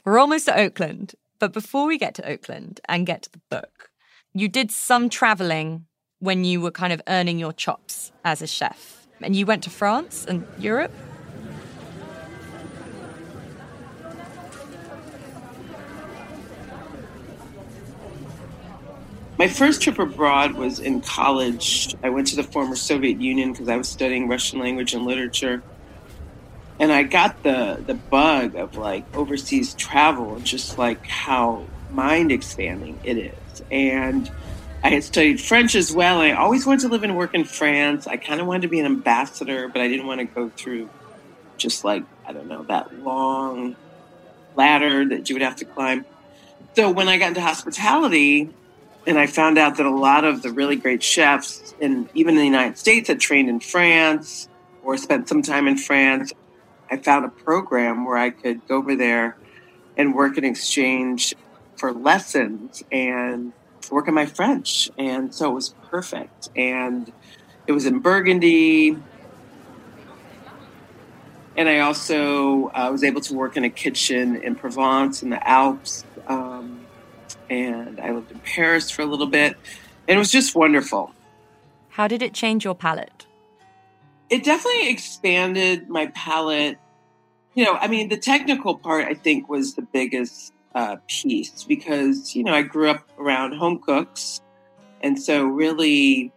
we're 0.04 0.18
almost 0.18 0.48
at 0.48 0.58
Oakland. 0.58 1.14
But 1.38 1.52
before 1.52 1.86
we 1.86 1.98
get 1.98 2.14
to 2.14 2.28
Oakland 2.28 2.80
and 2.88 3.06
get 3.06 3.22
to 3.22 3.32
the 3.32 3.40
book, 3.50 3.90
you 4.32 4.48
did 4.48 4.70
some 4.70 5.08
traveling 5.08 5.86
when 6.20 6.44
you 6.44 6.60
were 6.60 6.70
kind 6.70 6.92
of 6.92 7.02
earning 7.06 7.38
your 7.38 7.52
chops 7.52 8.12
as 8.24 8.40
a 8.40 8.46
chef. 8.46 9.06
And 9.20 9.36
you 9.36 9.46
went 9.46 9.62
to 9.64 9.70
France 9.70 10.24
and 10.26 10.46
Europe. 10.58 10.92
My 19.44 19.50
first 19.50 19.82
trip 19.82 19.98
abroad 19.98 20.54
was 20.54 20.80
in 20.80 21.02
college. 21.02 21.94
I 22.02 22.08
went 22.08 22.28
to 22.28 22.36
the 22.36 22.42
former 22.42 22.76
Soviet 22.76 23.20
Union 23.20 23.52
because 23.52 23.68
I 23.68 23.76
was 23.76 23.90
studying 23.90 24.26
Russian 24.26 24.58
language 24.58 24.94
and 24.94 25.04
literature. 25.04 25.62
And 26.80 26.90
I 26.90 27.02
got 27.02 27.42
the 27.42 27.78
the 27.86 27.92
bug 27.92 28.54
of 28.54 28.78
like 28.78 29.04
overseas 29.14 29.74
travel 29.74 30.40
just 30.40 30.78
like 30.78 31.06
how 31.06 31.66
mind 31.90 32.32
expanding 32.32 32.98
it 33.04 33.18
is. 33.18 33.62
And 33.70 34.32
I 34.82 34.88
had 34.88 35.04
studied 35.04 35.42
French 35.42 35.74
as 35.74 35.92
well. 35.92 36.20
I 36.20 36.32
always 36.32 36.64
wanted 36.64 36.80
to 36.80 36.88
live 36.88 37.02
and 37.02 37.14
work 37.14 37.34
in 37.34 37.44
France. 37.44 38.06
I 38.06 38.16
kind 38.16 38.40
of 38.40 38.46
wanted 38.46 38.62
to 38.62 38.68
be 38.68 38.80
an 38.80 38.86
ambassador, 38.86 39.68
but 39.68 39.82
I 39.82 39.88
didn't 39.88 40.06
want 40.06 40.20
to 40.20 40.24
go 40.24 40.48
through 40.48 40.88
just 41.58 41.84
like, 41.84 42.04
I 42.26 42.32
don't 42.32 42.48
know, 42.48 42.62
that 42.62 42.98
long 43.04 43.76
ladder 44.56 45.06
that 45.10 45.28
you 45.28 45.34
would 45.34 45.42
have 45.42 45.56
to 45.56 45.66
climb. 45.66 46.06
So 46.76 46.90
when 46.90 47.08
I 47.08 47.18
got 47.18 47.28
into 47.28 47.42
hospitality, 47.42 48.48
and 49.06 49.18
I 49.18 49.26
found 49.26 49.58
out 49.58 49.76
that 49.76 49.86
a 49.86 49.94
lot 49.94 50.24
of 50.24 50.42
the 50.42 50.50
really 50.50 50.76
great 50.76 51.02
chefs, 51.02 51.74
and 51.80 52.08
even 52.14 52.34
in 52.34 52.40
the 52.40 52.46
United 52.46 52.78
States, 52.78 53.08
had 53.08 53.20
trained 53.20 53.48
in 53.48 53.60
France 53.60 54.48
or 54.82 54.96
spent 54.96 55.28
some 55.28 55.42
time 55.42 55.66
in 55.66 55.76
France. 55.76 56.32
I 56.90 56.96
found 56.96 57.24
a 57.24 57.28
program 57.28 58.04
where 58.04 58.16
I 58.16 58.30
could 58.30 58.66
go 58.66 58.76
over 58.76 58.94
there 58.94 59.36
and 59.96 60.14
work 60.14 60.38
in 60.38 60.44
exchange 60.44 61.34
for 61.76 61.92
lessons 61.92 62.82
and 62.92 63.52
work 63.90 64.08
on 64.08 64.14
my 64.14 64.26
French. 64.26 64.90
And 64.96 65.34
so 65.34 65.50
it 65.50 65.54
was 65.54 65.74
perfect. 65.90 66.48
And 66.56 67.12
it 67.66 67.72
was 67.72 67.86
in 67.86 68.00
Burgundy. 68.00 68.96
And 71.56 71.68
I 71.68 71.80
also 71.80 72.68
uh, 72.68 72.88
was 72.90 73.04
able 73.04 73.20
to 73.22 73.34
work 73.34 73.56
in 73.56 73.64
a 73.64 73.70
kitchen 73.70 74.36
in 74.36 74.54
Provence 74.54 75.22
in 75.22 75.30
the 75.30 75.48
Alps. 75.48 76.04
Um, 76.26 76.83
and 77.50 78.00
I 78.00 78.12
lived 78.12 78.30
in 78.30 78.38
Paris 78.40 78.90
for 78.90 79.02
a 79.02 79.06
little 79.06 79.26
bit. 79.26 79.56
And 80.06 80.16
it 80.16 80.18
was 80.18 80.30
just 80.30 80.54
wonderful. 80.54 81.12
How 81.90 82.08
did 82.08 82.22
it 82.22 82.34
change 82.34 82.64
your 82.64 82.74
palate? 82.74 83.26
It 84.30 84.44
definitely 84.44 84.88
expanded 84.88 85.88
my 85.88 86.06
palate. 86.08 86.78
You 87.54 87.64
know, 87.64 87.74
I 87.74 87.88
mean, 87.88 88.08
the 88.08 88.16
technical 88.16 88.76
part 88.76 89.06
I 89.06 89.14
think 89.14 89.48
was 89.48 89.74
the 89.74 89.82
biggest 89.82 90.52
uh, 90.74 90.96
piece 91.08 91.62
because, 91.62 92.34
you 92.34 92.42
know, 92.42 92.52
I 92.52 92.62
grew 92.62 92.90
up 92.90 93.08
around 93.18 93.54
home 93.54 93.78
cooks. 93.78 94.40
And 95.02 95.20
so, 95.20 95.44
really, 95.44 96.32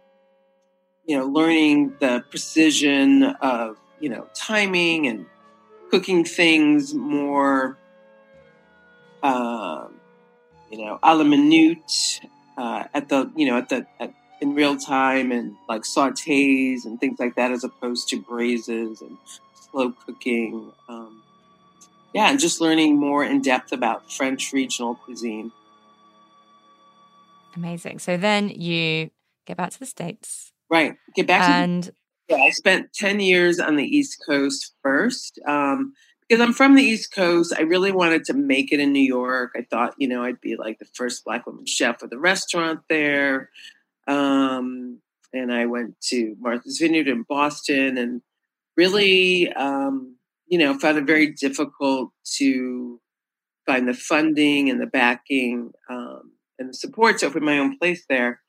you 1.06 1.16
know, 1.16 1.26
learning 1.26 1.94
the 2.00 2.24
precision 2.30 3.24
of, 3.24 3.78
you 3.98 4.10
know, 4.10 4.28
timing 4.34 5.06
and 5.06 5.26
cooking 5.90 6.24
things 6.24 6.94
more 6.94 7.76
um, 9.22 9.97
you 10.70 10.78
know, 10.78 10.98
a 11.02 11.14
la 11.14 11.24
minute 11.24 12.20
uh, 12.56 12.84
at 12.94 13.08
the, 13.08 13.30
you 13.36 13.46
know, 13.46 13.58
at 13.58 13.68
the, 13.68 13.86
at, 14.00 14.12
in 14.40 14.54
real 14.54 14.76
time 14.76 15.32
and 15.32 15.56
like 15.68 15.82
sautés 15.82 16.84
and 16.84 17.00
things 17.00 17.18
like 17.18 17.34
that, 17.34 17.50
as 17.50 17.64
opposed 17.64 18.08
to 18.08 18.20
braises 18.20 19.00
and 19.00 19.16
slow 19.70 19.92
cooking. 20.06 20.72
Um, 20.88 21.22
yeah, 22.14 22.30
and 22.30 22.38
just 22.40 22.60
learning 22.60 22.98
more 22.98 23.24
in 23.24 23.42
depth 23.42 23.72
about 23.72 24.10
French 24.12 24.52
regional 24.52 24.94
cuisine. 24.94 25.52
Amazing. 27.56 27.98
So 27.98 28.16
then 28.16 28.48
you 28.48 29.10
get 29.46 29.56
back 29.56 29.70
to 29.70 29.78
the 29.78 29.86
States. 29.86 30.52
Right. 30.70 30.94
Get 31.14 31.26
back 31.26 31.48
and 31.48 31.84
to 31.84 31.90
the, 31.90 32.36
yeah, 32.36 32.42
I 32.44 32.50
spent 32.50 32.92
10 32.92 33.20
years 33.20 33.58
on 33.58 33.76
the 33.76 33.84
East 33.84 34.22
Coast 34.24 34.74
first. 34.82 35.40
Um, 35.46 35.94
because 36.28 36.42
I'm 36.42 36.52
from 36.52 36.74
the 36.74 36.82
East 36.82 37.14
Coast, 37.14 37.54
I 37.56 37.62
really 37.62 37.92
wanted 37.92 38.24
to 38.24 38.34
make 38.34 38.72
it 38.72 38.80
in 38.80 38.92
New 38.92 39.00
York. 39.00 39.52
I 39.56 39.62
thought, 39.62 39.94
you 39.96 40.08
know, 40.08 40.22
I'd 40.22 40.40
be 40.40 40.56
like 40.56 40.78
the 40.78 40.84
first 40.84 41.24
Black 41.24 41.46
woman 41.46 41.64
chef 41.64 42.02
of 42.02 42.10
the 42.10 42.18
restaurant 42.18 42.80
there. 42.88 43.50
Um, 44.06 45.00
and 45.32 45.52
I 45.52 45.66
went 45.66 46.00
to 46.08 46.36
Martha's 46.38 46.78
Vineyard 46.78 47.08
in 47.08 47.22
Boston 47.22 47.96
and 47.96 48.20
really, 48.76 49.52
um, 49.54 50.16
you 50.46 50.58
know, 50.58 50.78
found 50.78 50.98
it 50.98 51.06
very 51.06 51.32
difficult 51.32 52.10
to 52.36 53.00
find 53.66 53.88
the 53.88 53.94
funding 53.94 54.68
and 54.70 54.80
the 54.80 54.86
backing 54.86 55.72
um, 55.88 56.32
and 56.58 56.70
the 56.70 56.74
support 56.74 57.18
to 57.18 57.26
open 57.26 57.44
my 57.44 57.58
own 57.58 57.78
place 57.78 58.04
there. 58.08 58.40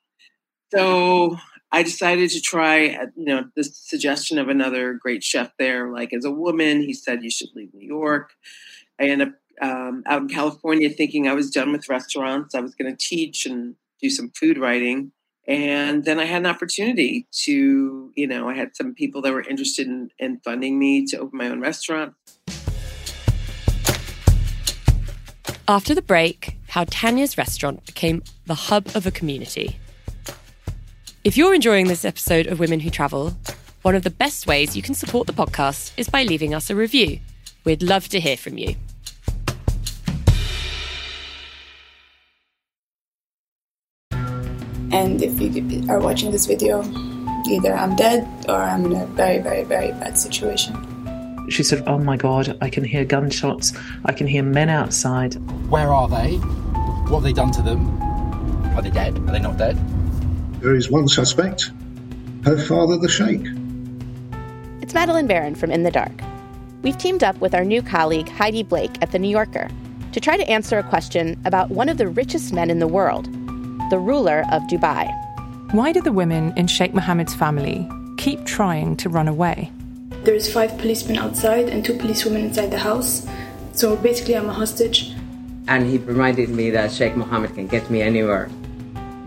So 0.72 1.36
I 1.72 1.82
decided 1.82 2.30
to 2.30 2.40
try, 2.40 2.88
uh, 2.88 3.06
you 3.16 3.26
know, 3.26 3.44
the 3.54 3.62
suggestion 3.62 4.38
of 4.38 4.48
another 4.48 4.94
great 4.94 5.22
chef 5.22 5.52
there. 5.58 5.92
Like 5.92 6.12
as 6.12 6.24
a 6.24 6.30
woman, 6.30 6.80
he 6.80 6.92
said 6.92 7.22
you 7.22 7.30
should 7.30 7.50
leave 7.54 7.72
New 7.72 7.86
York. 7.86 8.32
I 9.00 9.04
ended 9.04 9.28
up 9.28 9.34
um, 9.62 10.02
out 10.06 10.22
in 10.22 10.28
California 10.28 10.90
thinking 10.90 11.28
I 11.28 11.34
was 11.34 11.50
done 11.50 11.70
with 11.70 11.88
restaurants. 11.88 12.54
I 12.54 12.60
was 12.60 12.74
going 12.74 12.94
to 12.94 12.96
teach 12.96 13.46
and 13.46 13.76
do 14.00 14.10
some 14.10 14.30
food 14.30 14.58
writing. 14.58 15.12
And 15.46 16.04
then 16.04 16.18
I 16.18 16.24
had 16.24 16.42
an 16.42 16.46
opportunity 16.46 17.26
to, 17.44 18.12
you 18.14 18.26
know, 18.26 18.48
I 18.48 18.54
had 18.54 18.76
some 18.76 18.94
people 18.94 19.22
that 19.22 19.32
were 19.32 19.42
interested 19.42 19.86
in, 19.86 20.10
in 20.18 20.40
funding 20.44 20.78
me 20.78 21.04
to 21.06 21.18
open 21.18 21.38
my 21.38 21.48
own 21.48 21.60
restaurant. 21.60 22.14
After 25.68 25.94
the 25.94 26.02
break, 26.02 26.56
how 26.68 26.84
Tanya's 26.84 27.38
restaurant 27.38 27.86
became 27.86 28.22
the 28.46 28.54
hub 28.54 28.88
of 28.94 29.06
a 29.06 29.10
community. 29.10 29.78
If 31.22 31.36
you're 31.36 31.54
enjoying 31.54 31.86
this 31.86 32.06
episode 32.06 32.46
of 32.46 32.60
Women 32.60 32.80
Who 32.80 32.88
Travel, 32.88 33.36
one 33.82 33.94
of 33.94 34.04
the 34.04 34.10
best 34.10 34.46
ways 34.46 34.74
you 34.74 34.80
can 34.80 34.94
support 34.94 35.26
the 35.26 35.34
podcast 35.34 35.92
is 35.98 36.08
by 36.08 36.22
leaving 36.22 36.54
us 36.54 36.70
a 36.70 36.74
review. 36.74 37.20
We'd 37.62 37.82
love 37.82 38.08
to 38.08 38.20
hear 38.20 38.38
from 38.38 38.56
you. 38.56 38.74
And 44.92 45.22
if 45.22 45.38
you 45.38 45.84
are 45.90 46.00
watching 46.00 46.30
this 46.30 46.46
video, 46.46 46.82
either 47.50 47.74
I'm 47.74 47.96
dead 47.96 48.26
or 48.48 48.54
I'm 48.54 48.86
in 48.86 48.92
a 48.94 49.04
very, 49.08 49.40
very, 49.40 49.64
very 49.64 49.88
bad 49.88 50.16
situation. 50.16 50.74
She 51.50 51.62
said, 51.62 51.84
Oh 51.86 51.98
my 51.98 52.16
God, 52.16 52.56
I 52.62 52.70
can 52.70 52.82
hear 52.82 53.04
gunshots. 53.04 53.74
I 54.06 54.12
can 54.12 54.26
hear 54.26 54.42
men 54.42 54.70
outside. 54.70 55.34
Where 55.68 55.92
are 55.92 56.08
they? 56.08 56.36
What 57.10 57.16
have 57.18 57.22
they 57.24 57.34
done 57.34 57.50
to 57.52 57.60
them? 57.60 58.00
Are 58.74 58.80
they 58.80 58.88
dead? 58.90 59.18
Are 59.18 59.32
they 59.32 59.38
not 59.38 59.58
dead? 59.58 59.76
There 60.60 60.74
is 60.74 60.90
one 60.90 61.08
suspect, 61.08 61.70
her 62.44 62.58
father, 62.58 62.98
the 62.98 63.08
Sheikh. 63.08 63.46
It's 64.82 64.92
Madeleine 64.92 65.26
Baran 65.26 65.54
from 65.54 65.70
In 65.70 65.84
the 65.84 65.90
Dark. 65.90 66.12
We've 66.82 66.98
teamed 66.98 67.24
up 67.24 67.40
with 67.40 67.54
our 67.54 67.64
new 67.64 67.80
colleague 67.80 68.28
Heidi 68.28 68.62
Blake 68.62 68.98
at 69.00 69.10
The 69.10 69.18
New 69.18 69.30
Yorker 69.30 69.70
to 70.12 70.20
try 70.20 70.36
to 70.36 70.46
answer 70.50 70.78
a 70.78 70.82
question 70.82 71.40
about 71.46 71.70
one 71.70 71.88
of 71.88 71.96
the 71.96 72.08
richest 72.08 72.52
men 72.52 72.68
in 72.68 72.78
the 72.78 72.86
world, 72.86 73.24
the 73.88 73.98
ruler 73.98 74.44
of 74.52 74.60
Dubai. 74.64 75.08
Why 75.72 75.92
do 75.92 76.02
the 76.02 76.12
women 76.12 76.52
in 76.58 76.66
Sheikh 76.66 76.92
Mohammed's 76.92 77.34
family 77.34 77.88
keep 78.18 78.44
trying 78.44 78.98
to 78.98 79.08
run 79.08 79.28
away? 79.28 79.72
There's 80.24 80.52
five 80.52 80.76
policemen 80.76 81.16
outside 81.16 81.70
and 81.70 81.82
two 81.82 81.96
policewomen 81.96 82.44
inside 82.44 82.70
the 82.70 82.80
house. 82.80 83.26
So 83.72 83.96
basically, 83.96 84.36
I'm 84.36 84.50
a 84.50 84.52
hostage. 84.52 85.14
And 85.68 85.86
he 85.86 85.96
reminded 85.96 86.50
me 86.50 86.68
that 86.68 86.92
Sheikh 86.92 87.16
Mohammed 87.16 87.54
can 87.54 87.66
get 87.66 87.88
me 87.88 88.02
anywhere. 88.02 88.50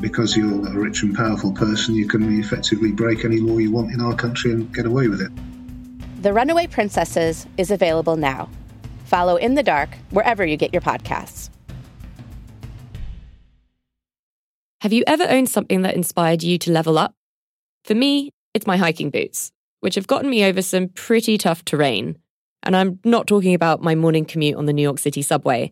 Because 0.04 0.36
you're 0.36 0.68
a 0.68 0.74
rich 0.74 1.02
and 1.02 1.16
powerful 1.16 1.54
person, 1.54 1.96
you 1.96 2.10
can 2.10 2.38
effectively 2.38 2.92
break 2.92 3.24
any 3.24 3.40
law 3.40 3.58
you 3.58 3.72
want 3.72 3.94
in 3.94 4.02
our 4.02 4.14
country 4.14 4.52
and 4.52 4.70
get 4.76 4.86
away 4.86 5.08
with 5.08 5.22
it. 5.22 5.32
The 6.22 6.34
Runaway 6.34 6.68
Princesses 6.68 7.48
is 7.58 7.72
available 7.72 8.18
now. 8.18 8.50
Follow 9.06 9.38
In 9.38 9.56
the 9.56 9.64
Dark 9.64 9.92
wherever 10.10 10.46
you 10.46 10.58
get 10.58 10.74
your 10.74 10.82
podcasts. 10.82 11.50
Have 14.82 14.92
you 14.92 15.06
ever 15.08 15.24
owned 15.24 15.48
something 15.48 15.84
that 15.84 15.96
inspired 15.96 16.44
you 16.44 16.58
to 16.58 16.72
level 16.74 16.98
up? 16.98 17.14
For 17.86 17.96
me, 17.96 18.32
it's 18.54 18.68
my 18.68 18.76
hiking 18.76 19.10
boots, 19.10 19.54
which 19.80 19.96
have 19.96 20.08
gotten 20.08 20.30
me 20.30 20.44
over 20.44 20.62
some 20.62 20.90
pretty 20.90 21.38
tough 21.38 21.64
terrain. 21.64 22.18
And 22.62 22.76
I'm 22.76 23.00
not 23.06 23.26
talking 23.26 23.54
about 23.54 23.82
my 23.82 23.96
morning 23.96 24.26
commute 24.26 24.58
on 24.58 24.66
the 24.66 24.74
New 24.74 24.82
York 24.82 25.00
City 25.00 25.22
subway. 25.22 25.72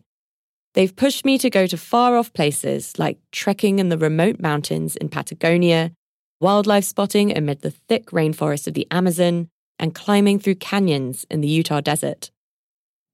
They've 0.74 0.94
pushed 0.94 1.24
me 1.24 1.36
to 1.38 1.50
go 1.50 1.66
to 1.66 1.76
far 1.76 2.16
off 2.16 2.32
places 2.32 2.98
like 2.98 3.18
trekking 3.30 3.78
in 3.78 3.90
the 3.90 3.98
remote 3.98 4.40
mountains 4.40 4.96
in 4.96 5.08
Patagonia, 5.10 5.92
wildlife 6.40 6.84
spotting 6.84 7.36
amid 7.36 7.60
the 7.60 7.70
thick 7.70 8.06
rainforests 8.06 8.66
of 8.66 8.74
the 8.74 8.86
Amazon, 8.90 9.48
and 9.78 9.94
climbing 9.94 10.38
through 10.38 10.54
canyons 10.54 11.26
in 11.30 11.40
the 11.40 11.48
Utah 11.48 11.80
desert. 11.80 12.30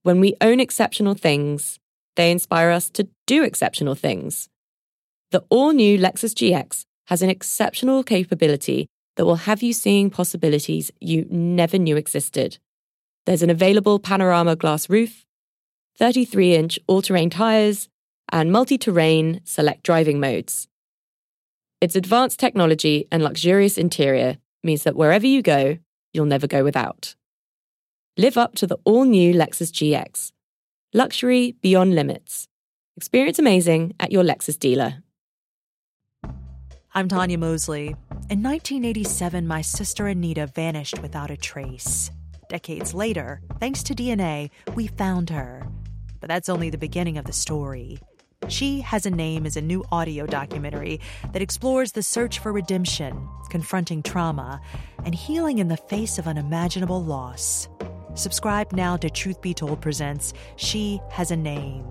When 0.02 0.20
we 0.20 0.36
own 0.40 0.60
exceptional 0.60 1.14
things, 1.14 1.78
they 2.16 2.30
inspire 2.30 2.70
us 2.70 2.90
to 2.90 3.08
do 3.26 3.42
exceptional 3.42 3.94
things. 3.94 4.48
The 5.30 5.44
all 5.50 5.72
new 5.72 5.98
Lexus 5.98 6.34
GX 6.34 6.84
has 7.06 7.22
an 7.22 7.30
exceptional 7.30 8.02
capability 8.02 8.86
that 9.16 9.24
will 9.24 9.36
have 9.36 9.62
you 9.62 9.72
seeing 9.72 10.10
possibilities 10.10 10.90
you 11.00 11.26
never 11.28 11.78
knew 11.78 11.96
existed. 11.96 12.58
There's 13.26 13.42
an 13.42 13.50
available 13.50 13.98
panorama 13.98 14.56
glass 14.56 14.88
roof, 14.88 15.24
33 15.98 16.54
inch 16.54 16.78
all 16.86 17.02
terrain 17.02 17.28
tyres, 17.28 17.88
and 18.30 18.52
multi 18.52 18.78
terrain 18.78 19.40
select 19.44 19.82
driving 19.82 20.20
modes. 20.20 20.68
Its 21.80 21.96
advanced 21.96 22.38
technology 22.38 23.06
and 23.10 23.22
luxurious 23.22 23.76
interior 23.76 24.38
means 24.62 24.84
that 24.84 24.96
wherever 24.96 25.26
you 25.26 25.42
go, 25.42 25.78
you'll 26.12 26.26
never 26.26 26.46
go 26.46 26.62
without. 26.62 27.16
Live 28.16 28.36
up 28.36 28.54
to 28.56 28.66
the 28.66 28.78
all 28.84 29.04
new 29.04 29.32
Lexus 29.32 29.70
GX. 29.72 30.32
Luxury 30.94 31.56
beyond 31.62 31.94
limits. 31.94 32.48
Experience 32.96 33.38
amazing 33.38 33.94
at 34.00 34.10
your 34.10 34.24
Lexus 34.24 34.58
dealer. 34.58 35.02
I'm 36.94 37.08
Tanya 37.08 37.38
Mosley. 37.38 37.88
In 38.30 38.42
1987, 38.42 39.46
my 39.46 39.60
sister 39.62 40.06
Anita 40.06 40.46
vanished 40.46 41.00
without 41.00 41.30
a 41.30 41.36
trace. 41.36 42.10
Decades 42.48 42.94
later, 42.94 43.40
thanks 43.60 43.82
to 43.84 43.94
DNA, 43.94 44.50
we 44.74 44.86
found 44.86 45.30
her. 45.30 45.67
But 46.28 46.34
that's 46.34 46.50
only 46.50 46.68
the 46.68 46.76
beginning 46.76 47.16
of 47.16 47.24
the 47.24 47.32
story. 47.32 47.98
She 48.48 48.82
Has 48.82 49.06
a 49.06 49.10
Name 49.10 49.46
is 49.46 49.56
a 49.56 49.62
new 49.62 49.82
audio 49.90 50.26
documentary 50.26 51.00
that 51.32 51.40
explores 51.40 51.92
the 51.92 52.02
search 52.02 52.38
for 52.38 52.52
redemption, 52.52 53.26
confronting 53.48 54.02
trauma, 54.02 54.60
and 55.06 55.14
healing 55.14 55.56
in 55.58 55.68
the 55.68 55.78
face 55.78 56.18
of 56.18 56.28
unimaginable 56.28 57.02
loss. 57.02 57.66
Subscribe 58.14 58.72
now 58.72 58.94
to 58.98 59.08
Truth 59.08 59.40
Be 59.40 59.54
Told 59.54 59.80
Presents 59.80 60.34
She 60.56 61.00
Has 61.10 61.30
a 61.30 61.36
Name, 61.36 61.84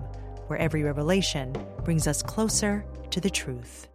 where 0.46 0.60
every 0.60 0.84
revelation 0.84 1.52
brings 1.82 2.06
us 2.06 2.22
closer 2.22 2.86
to 3.10 3.20
the 3.20 3.30
truth. 3.30 3.88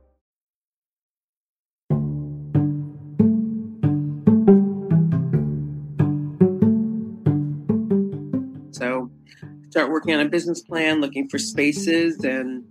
Start 9.74 9.90
working 9.90 10.14
on 10.14 10.20
a 10.20 10.30
business 10.30 10.62
plan, 10.62 11.02
looking 11.02 11.28
for 11.28 11.40
spaces, 11.40 12.24
and 12.24 12.64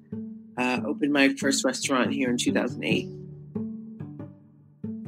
uh, 0.57 0.79
opened 0.87 1.13
my 1.13 1.35
first 1.35 1.65
restaurant 1.65 2.13
here 2.13 2.31
in 2.31 2.37
2008. 2.37 3.09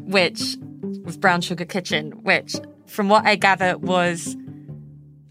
Which 0.01 0.57
was 1.05 1.17
Brown 1.17 1.41
Sugar 1.41 1.65
Kitchen, 1.65 2.11
which, 2.25 2.57
from 2.87 3.09
what 3.09 3.25
I 3.25 3.37
gather, 3.37 3.79
was 3.79 4.37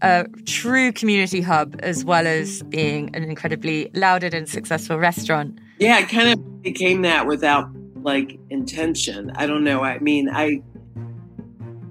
a 0.00 0.26
true 0.46 0.90
community 0.90 1.42
hub 1.42 1.76
as 1.80 2.02
well 2.02 2.26
as 2.26 2.62
being 2.62 3.14
an 3.14 3.24
incredibly 3.24 3.90
lauded 3.92 4.32
and 4.32 4.48
successful 4.48 4.98
restaurant. 4.98 5.58
Yeah, 5.78 5.98
it 5.98 6.08
kind 6.08 6.30
of 6.30 6.62
became 6.62 7.02
that 7.02 7.26
without 7.26 7.68
like 7.96 8.38
intention. 8.48 9.32
I 9.36 9.46
don't 9.46 9.64
know. 9.64 9.84
I 9.84 9.98
mean, 9.98 10.30
I 10.30 10.62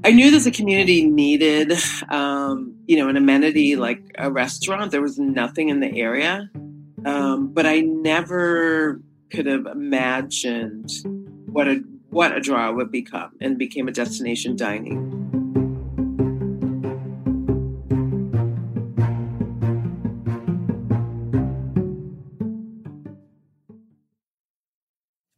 I 0.04 0.13
knew 0.13 0.32
that 0.32 0.39
the 0.39 0.52
community 0.52 1.08
needed, 1.08 1.74
um, 2.10 2.72
you 2.86 2.98
know, 2.98 3.08
an 3.08 3.17
amenity 3.17 3.76
like 3.76 4.02
a 4.17 4.32
restaurant. 4.32 4.91
There 4.91 5.02
was 5.02 5.17
nothing 5.17 5.69
in 5.69 5.80
the 5.80 6.00
area, 6.00 6.50
um, 7.06 7.54
but 7.54 7.65
I 7.65 7.80
never 7.82 9.02
could 9.32 9.46
have 9.46 9.65
imagined 9.65 10.91
what 11.48 11.67
a 11.67 11.82
what 12.10 12.36
a 12.36 12.39
draw 12.39 12.72
would 12.72 12.91
become, 12.91 13.32
and 13.41 13.58
became 13.58 13.88
a 13.88 13.91
destination 13.91 14.56
dining. 14.56 15.19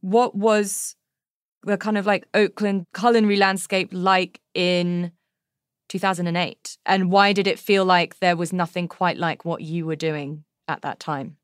What 0.01 0.35
was 0.35 0.95
the 1.63 1.77
kind 1.77 1.97
of 1.97 2.05
like 2.05 2.27
Oakland 2.33 2.85
culinary 2.93 3.37
landscape 3.37 3.89
like 3.91 4.39
in 4.53 5.11
2008? 5.87 6.77
And 6.85 7.11
why 7.11 7.33
did 7.33 7.47
it 7.47 7.59
feel 7.59 7.85
like 7.85 8.19
there 8.19 8.35
was 8.35 8.53
nothing 8.53 8.87
quite 8.87 9.17
like 9.17 9.45
what 9.45 9.61
you 9.61 9.85
were 9.85 9.95
doing 9.95 10.43
at 10.67 10.81
that 10.81 10.99
time? 10.99 11.37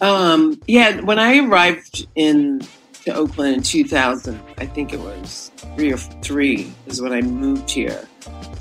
Um, 0.00 0.60
yeah, 0.66 1.00
when 1.00 1.18
I 1.18 1.38
arrived 1.38 2.06
in 2.14 2.66
to 3.04 3.14
Oakland 3.14 3.56
in 3.56 3.62
2000, 3.62 4.40
I 4.58 4.66
think 4.66 4.92
it 4.92 5.00
was 5.00 5.50
three 5.76 5.92
or 5.92 5.96
three 5.96 6.72
is 6.86 7.00
when 7.00 7.12
I 7.12 7.20
moved 7.20 7.70
here. 7.70 8.08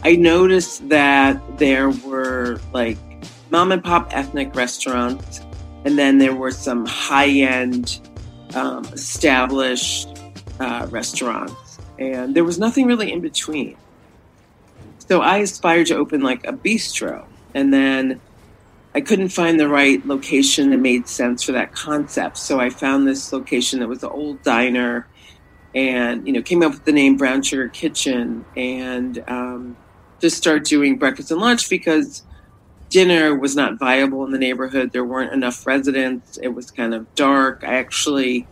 I 0.03 0.15
noticed 0.15 0.88
that 0.89 1.41
there 1.58 1.89
were 1.89 2.60
like 2.73 2.97
mom 3.49 3.71
and 3.71 3.84
pop 3.84 4.15
ethnic 4.15 4.53
restaurants, 4.56 5.41
and 5.86 5.97
then 5.97 6.17
there 6.17 6.36
were 6.36 6.51
some 6.51 6.86
high 6.86 7.29
end 7.29 7.99
um, 8.53 8.86
established 8.86 10.10
uh, 10.60 10.88
restaurants, 10.91 11.79
and 11.97 12.36
there 12.36 12.43
was 12.43 12.60
nothing 12.60 12.86
really 12.86 13.12
in 13.12 13.21
between. 13.21 13.77
So 15.08 15.22
I 15.22 15.39
aspired 15.39 15.88
to 15.88 15.96
open 15.96 16.22
like 16.22 16.46
a 16.48 16.54
bistro, 16.54 17.26
and 17.54 17.74
then 17.74 18.22
I 18.96 19.02
couldn't 19.02 19.30
find 19.30 19.60
the 19.60 19.68
right 19.68 20.06
location 20.06 20.70
that 20.70 20.78
made 20.78 21.08
sense 21.08 21.44
for 21.44 21.52
that 21.54 21.74
concept. 21.74 22.38
So 22.38 22.60
I 22.60 22.70
found 22.70 23.08
this 23.08 23.34
location 23.34 23.80
that 23.80 23.88
was 23.88 24.04
an 24.04 24.10
old 24.10 24.42
diner, 24.44 25.08
and 25.76 26.26
you 26.26 26.34
know 26.34 26.42
came 26.42 26.63
up 26.63 26.72
with 26.72 26.86
the 26.86 26.94
name 26.94 27.18
Brown 27.18 27.42
Sugar 27.42 27.68
Kitchen, 27.68 28.46
and 28.56 29.24
um, 29.28 29.78
just 30.22 30.38
start 30.38 30.63
doing 30.63 30.98
breakfast 30.98 31.32
and 31.32 31.42
lunch 31.42 31.70
because 31.70 32.24
dinner 32.89 33.36
was 33.36 33.56
not 33.56 33.80
viable 33.80 34.24
in 34.24 34.32
the 34.32 34.38
neighborhood. 34.38 34.92
There 34.94 35.04
weren't 35.04 35.34
enough 35.34 35.66
residents. 35.68 36.38
It 36.38 36.50
was 36.50 36.72
kind 36.72 36.94
of 36.94 37.13
dark. 37.16 37.63
I 37.63 37.76
actually 37.76 38.48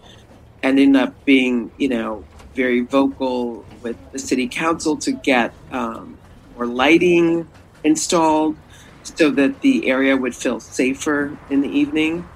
ended 0.64 0.96
up 0.96 1.14
being, 1.26 1.72
you 1.78 1.90
know, 1.90 2.26
very 2.56 2.82
vocal 2.82 3.64
with 3.82 3.96
the 4.12 4.20
city 4.20 4.48
council 4.48 4.98
to 4.98 5.12
get 5.12 5.54
um, 5.72 6.18
more 6.62 6.71
lighting 6.71 7.47
installed 7.84 8.56
so 9.04 9.32
that 9.32 9.62
the 9.62 9.89
area 9.89 10.15
would 10.15 10.36
feel 10.36 10.60
safer 10.60 11.36
in 11.50 11.62
the 11.62 11.67
evening. 11.67 12.28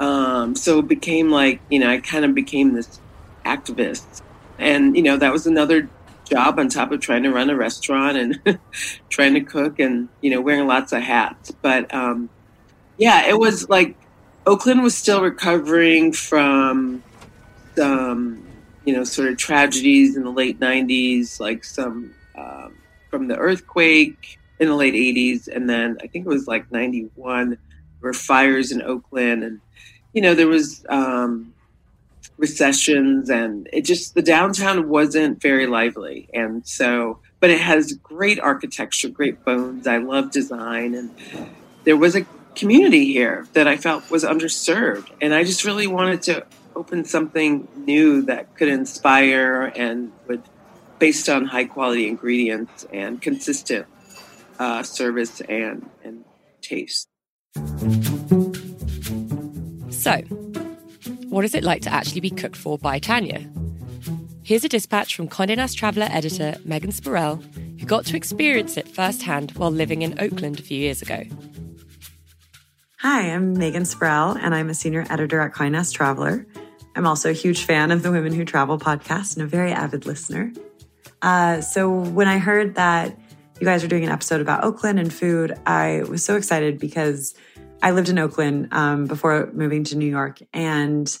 Um, 0.00 0.56
so 0.56 0.78
it 0.78 0.88
became 0.88 1.30
like, 1.30 1.60
you 1.68 1.78
know, 1.78 1.90
I 1.90 2.00
kind 2.00 2.24
of 2.24 2.34
became 2.34 2.72
this 2.72 2.98
activist. 3.44 4.22
And, 4.58 4.96
you 4.96 5.02
know, 5.02 5.18
that 5.18 5.32
was 5.32 5.46
another 5.46 5.88
job 6.24 6.58
on 6.58 6.70
top 6.70 6.92
of 6.92 7.00
trying 7.00 7.24
to 7.24 7.30
run 7.30 7.50
a 7.50 7.56
restaurant 7.56 8.16
and 8.16 8.58
trying 9.10 9.34
to 9.34 9.42
cook 9.42 9.78
and, 9.78 10.08
you 10.22 10.30
know, 10.30 10.40
wearing 10.40 10.66
lots 10.66 10.92
of 10.92 11.02
hats. 11.02 11.50
But 11.50 11.92
um, 11.94 12.30
yeah, 12.96 13.28
it 13.28 13.38
was 13.38 13.68
like 13.68 13.96
Oakland 14.46 14.82
was 14.82 14.94
still 14.94 15.20
recovering 15.20 16.12
from 16.12 17.02
some, 17.76 18.46
you 18.86 18.94
know, 18.94 19.04
sort 19.04 19.28
of 19.28 19.36
tragedies 19.36 20.16
in 20.16 20.24
the 20.24 20.30
late 20.30 20.58
90s, 20.58 21.38
like 21.38 21.64
some 21.64 22.14
um, 22.34 22.74
from 23.12 23.28
the 23.28 23.36
earthquake 23.36 24.40
in 24.58 24.68
the 24.68 24.74
late 24.74 24.94
80s. 24.94 25.46
And 25.46 25.68
then 25.68 25.98
I 26.02 26.06
think 26.08 26.24
it 26.24 26.28
was 26.28 26.48
like 26.48 26.72
91, 26.72 27.50
there 27.50 27.58
were 28.00 28.14
fires 28.14 28.72
in 28.72 28.82
Oakland. 28.82 29.44
And, 29.44 29.60
you 30.14 30.22
know, 30.22 30.34
there 30.34 30.48
was 30.48 30.84
um, 30.88 31.52
recessions 32.38 33.28
and 33.28 33.68
it 33.72 33.82
just, 33.82 34.14
the 34.14 34.22
downtown 34.22 34.88
wasn't 34.88 35.40
very 35.42 35.66
lively. 35.66 36.28
And 36.32 36.66
so, 36.66 37.20
but 37.38 37.50
it 37.50 37.60
has 37.60 37.92
great 37.92 38.40
architecture, 38.40 39.08
great 39.08 39.44
bones. 39.44 39.86
I 39.86 39.98
love 39.98 40.30
design. 40.30 40.94
And 40.94 41.10
there 41.84 41.96
was 41.96 42.16
a 42.16 42.26
community 42.54 43.12
here 43.12 43.46
that 43.52 43.68
I 43.68 43.76
felt 43.76 44.10
was 44.10 44.24
underserved. 44.24 45.10
And 45.20 45.34
I 45.34 45.44
just 45.44 45.64
really 45.64 45.86
wanted 45.86 46.22
to 46.22 46.46
open 46.74 47.04
something 47.04 47.68
new 47.76 48.22
that 48.22 48.56
could 48.56 48.68
inspire 48.68 49.72
and 49.76 50.12
would 50.26 50.42
based 51.02 51.28
on 51.28 51.46
high 51.46 51.64
quality 51.64 52.06
ingredients 52.06 52.86
and 52.92 53.20
consistent 53.20 53.84
uh, 54.60 54.84
service 54.84 55.40
and, 55.40 55.90
and 56.04 56.24
taste. 56.60 57.08
So, 59.90 60.12
what 61.28 61.44
is 61.44 61.56
it 61.56 61.64
like 61.64 61.82
to 61.82 61.92
actually 61.92 62.20
be 62.20 62.30
cooked 62.30 62.54
for 62.54 62.78
by 62.78 63.00
Tanya? 63.00 63.50
Here's 64.44 64.62
a 64.62 64.68
dispatch 64.68 65.16
from 65.16 65.26
Condé 65.26 65.56
Nast 65.56 65.76
Traveler 65.76 66.06
editor 66.08 66.54
Megan 66.64 66.92
Spurrell, 66.92 67.42
who 67.80 67.84
got 67.84 68.06
to 68.06 68.16
experience 68.16 68.76
it 68.76 68.86
firsthand 68.86 69.50
while 69.56 69.72
living 69.72 70.02
in 70.02 70.20
Oakland 70.20 70.60
a 70.60 70.62
few 70.62 70.78
years 70.78 71.02
ago. 71.02 71.24
Hi, 73.00 73.22
I'm 73.22 73.54
Megan 73.54 73.86
Spurrell, 73.86 74.36
and 74.40 74.54
I'm 74.54 74.70
a 74.70 74.74
senior 74.74 75.04
editor 75.10 75.40
at 75.40 75.52
Condé 75.52 75.72
Nast 75.72 75.96
Traveler. 75.96 76.46
I'm 76.94 77.08
also 77.08 77.30
a 77.30 77.32
huge 77.32 77.64
fan 77.64 77.90
of 77.90 78.04
the 78.04 78.12
Women 78.12 78.34
Who 78.34 78.44
Travel 78.44 78.78
podcast 78.78 79.34
and 79.34 79.42
a 79.42 79.48
very 79.48 79.72
avid 79.72 80.06
listener. 80.06 80.52
Uh, 81.22 81.60
so 81.60 81.88
when 81.88 82.26
I 82.26 82.38
heard 82.38 82.74
that 82.74 83.16
you 83.60 83.64
guys 83.64 83.84
are 83.84 83.88
doing 83.88 84.04
an 84.04 84.10
episode 84.10 84.40
about 84.40 84.64
Oakland 84.64 84.98
and 84.98 85.12
food, 85.12 85.56
I 85.64 86.02
was 86.08 86.24
so 86.24 86.36
excited 86.36 86.80
because 86.80 87.34
I 87.80 87.92
lived 87.92 88.08
in 88.08 88.18
Oakland 88.18 88.68
um, 88.72 89.06
before 89.06 89.50
moving 89.52 89.84
to 89.84 89.96
New 89.96 90.10
York, 90.10 90.40
and 90.52 91.16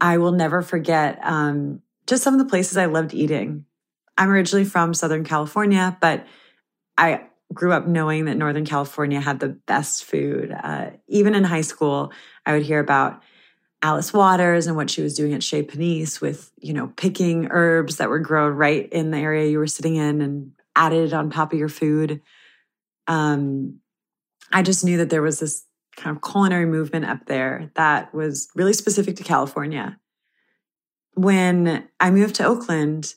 I 0.00 0.18
will 0.18 0.32
never 0.32 0.62
forget 0.62 1.18
um, 1.22 1.82
just 2.06 2.22
some 2.22 2.34
of 2.34 2.38
the 2.38 2.46
places 2.46 2.76
I 2.76 2.86
loved 2.86 3.12
eating. 3.12 3.64
I'm 4.16 4.30
originally 4.30 4.64
from 4.64 4.94
Southern 4.94 5.24
California, 5.24 5.96
but 6.00 6.26
I 6.96 7.26
grew 7.52 7.72
up 7.72 7.86
knowing 7.86 8.26
that 8.26 8.36
Northern 8.36 8.64
California 8.64 9.20
had 9.20 9.40
the 9.40 9.48
best 9.48 10.04
food. 10.04 10.52
Uh, 10.52 10.90
even 11.08 11.34
in 11.34 11.44
high 11.44 11.62
school, 11.62 12.12
I 12.46 12.52
would 12.52 12.62
hear 12.62 12.80
about 12.80 13.22
Alice 13.82 14.12
Waters 14.12 14.66
and 14.66 14.76
what 14.76 14.90
she 14.90 15.02
was 15.02 15.14
doing 15.14 15.34
at 15.34 15.42
Chez 15.42 15.62
Panisse 15.62 16.20
with, 16.20 16.50
you 16.58 16.72
know, 16.72 16.92
picking 16.96 17.48
herbs 17.50 17.96
that 17.96 18.08
were 18.08 18.18
grown 18.18 18.54
right 18.54 18.88
in 18.92 19.10
the 19.10 19.18
area 19.18 19.50
you 19.50 19.58
were 19.58 19.66
sitting 19.66 19.96
in 19.96 20.20
and 20.20 20.52
added 20.74 21.12
on 21.12 21.30
top 21.30 21.52
of 21.52 21.58
your 21.58 21.68
food. 21.68 22.20
Um, 23.06 23.78
I 24.52 24.62
just 24.62 24.84
knew 24.84 24.96
that 24.98 25.10
there 25.10 25.22
was 25.22 25.38
this 25.38 25.64
kind 25.96 26.16
of 26.16 26.22
culinary 26.22 26.66
movement 26.66 27.04
up 27.04 27.26
there 27.26 27.70
that 27.74 28.12
was 28.12 28.48
really 28.54 28.72
specific 28.72 29.16
to 29.16 29.24
California 29.24 29.98
when 31.18 31.88
I 31.98 32.10
moved 32.10 32.36
to 32.36 32.46
Oakland, 32.46 33.14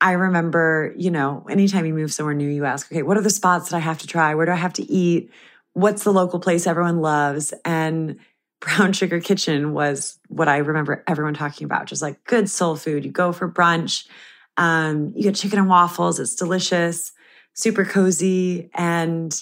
I 0.00 0.12
remember, 0.12 0.92
you 0.96 1.10
know, 1.10 1.46
anytime 1.48 1.86
you 1.86 1.94
move 1.94 2.12
somewhere 2.12 2.34
new, 2.34 2.48
you 2.48 2.64
ask, 2.64 2.90
okay, 2.90 3.02
what 3.02 3.16
are 3.16 3.22
the 3.22 3.30
spots 3.30 3.70
that 3.70 3.76
I 3.76 3.80
have 3.80 3.98
to 3.98 4.08
try? 4.08 4.34
Where 4.34 4.46
do 4.46 4.52
I 4.52 4.56
have 4.56 4.72
to 4.74 4.82
eat? 4.82 5.30
What's 5.72 6.02
the 6.02 6.12
local 6.12 6.40
place 6.40 6.66
everyone 6.66 7.00
loves? 7.00 7.54
And 7.64 8.18
Brown 8.64 8.94
Sugar 8.94 9.20
Kitchen 9.20 9.74
was 9.74 10.18
what 10.28 10.48
I 10.48 10.56
remember 10.56 11.04
everyone 11.06 11.34
talking 11.34 11.66
about, 11.66 11.84
just 11.86 12.00
like 12.00 12.24
good 12.24 12.48
soul 12.48 12.76
food. 12.76 13.04
You 13.04 13.10
go 13.10 13.30
for 13.30 13.46
brunch, 13.46 14.06
um, 14.56 15.12
you 15.14 15.24
get 15.24 15.34
chicken 15.34 15.58
and 15.58 15.68
waffles. 15.68 16.18
It's 16.18 16.34
delicious, 16.34 17.12
super 17.52 17.84
cozy. 17.84 18.70
And 18.74 19.38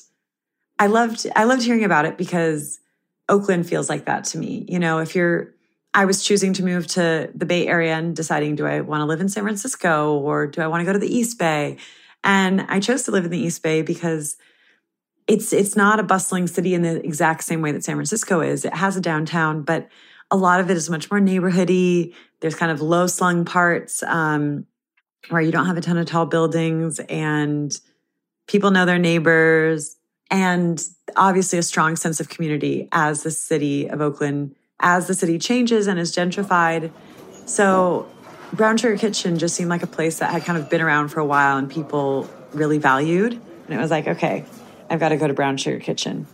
I 0.79 0.89
loved, 0.89 1.25
I 1.37 1.45
loved 1.45 1.63
hearing 1.63 1.85
about 1.85 2.05
it 2.05 2.19
because 2.19 2.81
Oakland 3.29 3.69
feels 3.69 3.89
like 3.89 4.07
that 4.07 4.25
to 4.25 4.39
me. 4.39 4.67
You 4.69 4.81
know, 4.81 4.99
if 4.99 5.15
you're, 5.15 5.55
I 5.95 6.05
was 6.05 6.25
choosing 6.25 6.53
to 6.55 6.65
move 6.65 6.89
to 6.89 7.31
the 7.33 7.47
Bay 7.47 7.69
Area 7.69 7.95
and 7.95 8.17
deciding 8.17 8.57
do 8.57 8.67
I 8.67 8.81
want 8.81 9.03
to 9.03 9.07
live 9.07 9.21
in 9.21 9.29
San 9.29 9.45
Francisco 9.45 10.19
or 10.19 10.49
do 10.49 10.63
I 10.63 10.67
want 10.67 10.81
to 10.81 10.85
go 10.85 10.93
to 10.93 10.99
the 10.99 11.15
East 11.15 11.39
Bay? 11.39 11.77
And 12.25 12.63
I 12.63 12.81
chose 12.81 13.05
to 13.05 13.13
live 13.13 13.25
in 13.25 13.31
the 13.31 13.39
East 13.39 13.63
Bay 13.63 13.83
because 13.83 14.37
it's 15.27 15.53
it's 15.53 15.77
not 15.77 16.01
a 16.01 16.03
bustling 16.03 16.47
city 16.47 16.75
in 16.75 16.83
the 16.83 17.05
exact 17.05 17.45
same 17.45 17.63
way 17.63 17.73
that 17.73 17.85
San 17.85 17.97
Francisco 17.97 18.41
is. 18.41 18.65
It 18.65 18.75
has 18.75 18.97
a 18.97 19.01
downtown, 19.01 19.63
but 19.63 19.89
a 20.31 20.37
lot 20.37 20.61
of 20.61 20.71
it 20.71 20.77
is 20.77 20.89
much 20.91 21.11
more 21.11 21.21
neighborhoody. 21.21 22.15
There's 22.41 22.55
kind 22.55 22.73
of 22.73 22.81
low 22.81 23.07
slung 23.07 23.45
parts 23.45 24.03
um, 24.03 24.67
where 25.29 25.43
you 25.43 25.53
don't 25.53 25.67
have 25.67 25.77
a 25.77 25.81
ton 25.81 25.99
of 25.99 26.07
tall 26.07 26.27
buildings 26.27 26.99
and 27.01 27.73
people 28.49 28.71
know 28.71 28.85
their 28.85 28.99
neighbors 28.99 29.97
and 30.31 30.83
obviously 31.17 31.59
a 31.59 31.63
strong 31.63 31.97
sense 31.97 32.19
of 32.19 32.29
community 32.29 32.89
as 32.91 33.23
the 33.23 33.31
city 33.31 33.89
of 33.89 34.01
Oakland 34.01 34.57
as 34.81 35.07
the 35.07 35.15
city 35.15 35.39
changes 35.39 35.87
and 35.87 35.99
is 35.99 36.15
gentrified. 36.15 36.91
So 37.47 38.09
Brown 38.53 38.77
Sugar 38.77 38.97
Kitchen 38.97 39.39
just 39.39 39.55
seemed 39.55 39.71
like 39.71 39.83
a 39.83 39.87
place 39.87 40.19
that 40.19 40.31
had 40.31 40.45
kind 40.45 40.59
of 40.59 40.69
been 40.69 40.81
around 40.81 41.09
for 41.09 41.21
a 41.21 41.25
while 41.25 41.57
and 41.57 41.71
people 41.71 42.29
really 42.53 42.79
valued. 42.79 43.33
And 43.33 43.75
it 43.75 43.79
was 43.79 43.91
like, 43.91 44.09
okay, 44.09 44.45
I've 44.93 45.01
got 45.01 45.09
to 45.09 45.17
go 45.17 45.27
to 45.27 45.33
Brown 45.33 45.57
Sugar 45.57 45.81
Kitchen. 45.81 46.27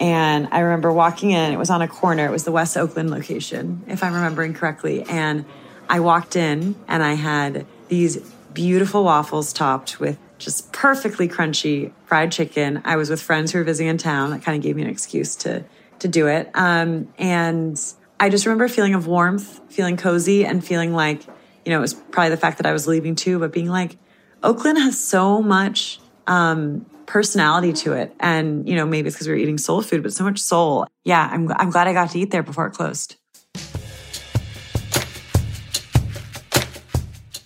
And 0.00 0.48
I 0.50 0.58
remember 0.58 0.92
walking 0.92 1.30
in, 1.30 1.52
it 1.52 1.56
was 1.56 1.70
on 1.70 1.82
a 1.82 1.86
corner, 1.86 2.26
it 2.26 2.32
was 2.32 2.42
the 2.42 2.50
West 2.50 2.76
Oakland 2.76 3.12
location, 3.12 3.84
if 3.86 4.02
I'm 4.02 4.12
remembering 4.12 4.54
correctly. 4.54 5.04
And 5.04 5.44
I 5.88 6.00
walked 6.00 6.34
in 6.34 6.74
and 6.88 7.04
I 7.04 7.14
had 7.14 7.64
these 7.86 8.16
beautiful 8.52 9.04
waffles 9.04 9.52
topped 9.52 10.00
with 10.00 10.18
just 10.38 10.72
perfectly 10.72 11.28
crunchy 11.28 11.92
fried 12.06 12.32
chicken. 12.32 12.82
I 12.84 12.96
was 12.96 13.08
with 13.08 13.22
friends 13.22 13.52
who 13.52 13.58
were 13.58 13.64
visiting 13.64 13.88
in 13.88 13.98
town. 13.98 14.30
That 14.30 14.42
kind 14.42 14.56
of 14.56 14.64
gave 14.64 14.74
me 14.74 14.82
an 14.82 14.88
excuse 14.88 15.36
to 15.36 15.64
to 16.00 16.08
do 16.08 16.26
it. 16.26 16.50
Um, 16.54 17.14
and 17.18 17.80
I 18.18 18.30
just 18.30 18.46
remember 18.46 18.66
feeling 18.66 18.94
of 18.94 19.06
warmth, 19.06 19.60
feeling 19.72 19.96
cozy, 19.96 20.44
and 20.44 20.64
feeling 20.64 20.92
like, 20.92 21.22
you 21.64 21.70
know, 21.70 21.78
it 21.78 21.80
was 21.80 21.94
probably 21.94 22.30
the 22.30 22.36
fact 22.36 22.58
that 22.58 22.66
I 22.66 22.72
was 22.72 22.86
leaving 22.86 23.14
too, 23.14 23.38
but 23.38 23.52
being 23.52 23.68
like, 23.68 23.96
Oakland 24.42 24.78
has 24.78 24.98
so 24.98 25.40
much 25.40 26.00
um, 26.26 26.84
personality 27.06 27.72
to 27.72 27.92
it. 27.92 28.14
And, 28.18 28.68
you 28.68 28.74
know, 28.74 28.84
maybe 28.84 29.08
it's 29.08 29.16
because 29.16 29.28
we 29.28 29.34
were 29.34 29.38
eating 29.38 29.58
soul 29.58 29.82
food, 29.82 30.02
but 30.02 30.12
so 30.12 30.24
much 30.24 30.38
soul. 30.40 30.86
Yeah, 31.04 31.28
I'm, 31.30 31.50
I'm 31.52 31.70
glad 31.70 31.86
I 31.86 31.92
got 31.92 32.10
to 32.10 32.18
eat 32.18 32.30
there 32.30 32.42
before 32.42 32.66
it 32.66 32.72
closed. 32.72 33.16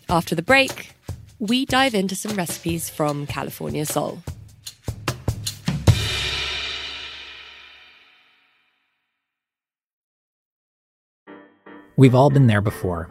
After 0.09 0.35
the 0.35 0.43
break, 0.43 0.93
we 1.39 1.67
dive 1.67 1.95
into 1.95 2.15
some 2.15 2.37
recipes 2.37 2.89
from 2.89 3.27
California 3.27 3.85
Soul. 3.85 4.23
We've 11.99 12.15
all 12.15 12.31
been 12.31 12.47
there 12.47 12.61
before. 12.61 13.11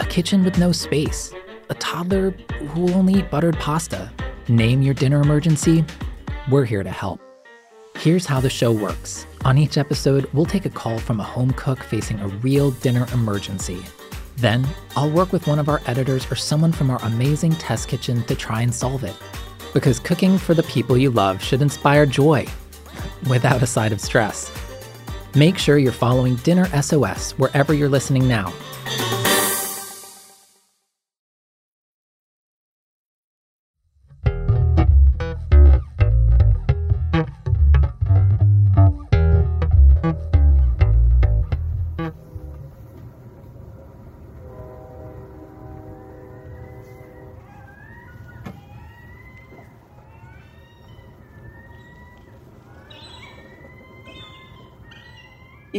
a 0.00 0.06
kitchen 0.06 0.42
with 0.42 0.58
no 0.58 0.72
space, 0.72 1.32
a 1.68 1.74
toddler 1.74 2.30
who 2.70 2.82
will 2.82 2.94
only 2.94 3.20
eat 3.20 3.30
buttered 3.30 3.56
pasta. 3.58 4.10
Name 4.48 4.82
your 4.82 4.94
dinner 4.94 5.20
emergency. 5.20 5.84
We're 6.50 6.64
here 6.64 6.82
to 6.82 6.90
help. 6.90 7.20
Here's 7.96 8.26
how 8.26 8.40
the 8.40 8.50
show 8.50 8.72
works. 8.72 9.26
On 9.44 9.56
each 9.56 9.78
episode, 9.78 10.28
we'll 10.32 10.46
take 10.46 10.64
a 10.64 10.70
call 10.70 10.98
from 10.98 11.20
a 11.20 11.24
home 11.24 11.52
cook 11.52 11.82
facing 11.82 12.18
a 12.20 12.28
real 12.28 12.72
dinner 12.72 13.06
emergency 13.12 13.84
then, 14.40 14.66
I'll 14.96 15.10
work 15.10 15.32
with 15.32 15.46
one 15.46 15.58
of 15.58 15.68
our 15.68 15.80
editors 15.86 16.30
or 16.30 16.34
someone 16.34 16.72
from 16.72 16.90
our 16.90 17.02
amazing 17.02 17.52
test 17.52 17.88
kitchen 17.88 18.22
to 18.24 18.34
try 18.34 18.62
and 18.62 18.74
solve 18.74 19.04
it. 19.04 19.14
Because 19.74 20.00
cooking 20.00 20.38
for 20.38 20.54
the 20.54 20.62
people 20.64 20.96
you 20.96 21.10
love 21.10 21.42
should 21.42 21.62
inspire 21.62 22.06
joy, 22.06 22.46
without 23.28 23.62
a 23.62 23.66
side 23.66 23.92
of 23.92 24.00
stress. 24.00 24.50
Make 25.34 25.58
sure 25.58 25.78
you're 25.78 25.92
following 25.92 26.36
Dinner 26.36 26.66
SOS 26.82 27.32
wherever 27.32 27.74
you're 27.74 27.88
listening 27.88 28.26
now 28.26 28.52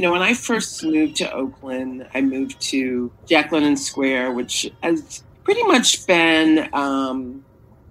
you 0.01 0.07
know, 0.07 0.13
when 0.13 0.23
I 0.23 0.33
first 0.33 0.83
moved 0.83 1.17
to 1.17 1.31
Oakland, 1.31 2.07
I 2.11 2.21
moved 2.21 2.59
to 2.71 3.11
Jack 3.27 3.51
London 3.51 3.77
Square, 3.77 4.31
which 4.31 4.71
has 4.81 5.23
pretty 5.43 5.61
much 5.61 6.07
been, 6.07 6.67
um, 6.73 7.45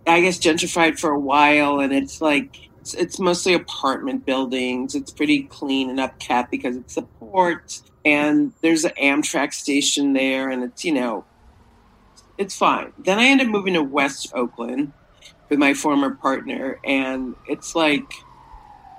I 0.08 0.20
guess, 0.20 0.36
gentrified 0.36 0.98
for 0.98 1.10
a 1.10 1.20
while. 1.20 1.78
And 1.78 1.92
it's 1.92 2.20
like 2.20 2.68
It's, 2.80 2.94
it's 2.94 3.18
mostly 3.18 3.54
apartment 3.54 4.24
buildings. 4.26 4.94
It's 4.94 5.12
pretty 5.12 5.44
clean 5.44 5.90
and 5.90 5.98
upkept 5.98 6.50
because 6.50 6.76
it's 6.76 6.96
a 6.96 7.02
port, 7.02 7.80
and 8.04 8.52
there's 8.62 8.84
an 8.84 8.92
Amtrak 9.00 9.52
station 9.52 10.14
there, 10.14 10.48
and 10.50 10.64
it's 10.64 10.84
you 10.84 10.92
know, 10.92 11.24
it's 12.38 12.56
fine. 12.56 12.92
Then 12.98 13.18
I 13.18 13.26
ended 13.26 13.46
up 13.46 13.52
moving 13.52 13.74
to 13.74 13.82
West 13.82 14.32
Oakland 14.34 14.92
with 15.48 15.58
my 15.58 15.74
former 15.74 16.14
partner, 16.14 16.80
and 16.84 17.36
it's 17.46 17.74
like, 17.74 18.12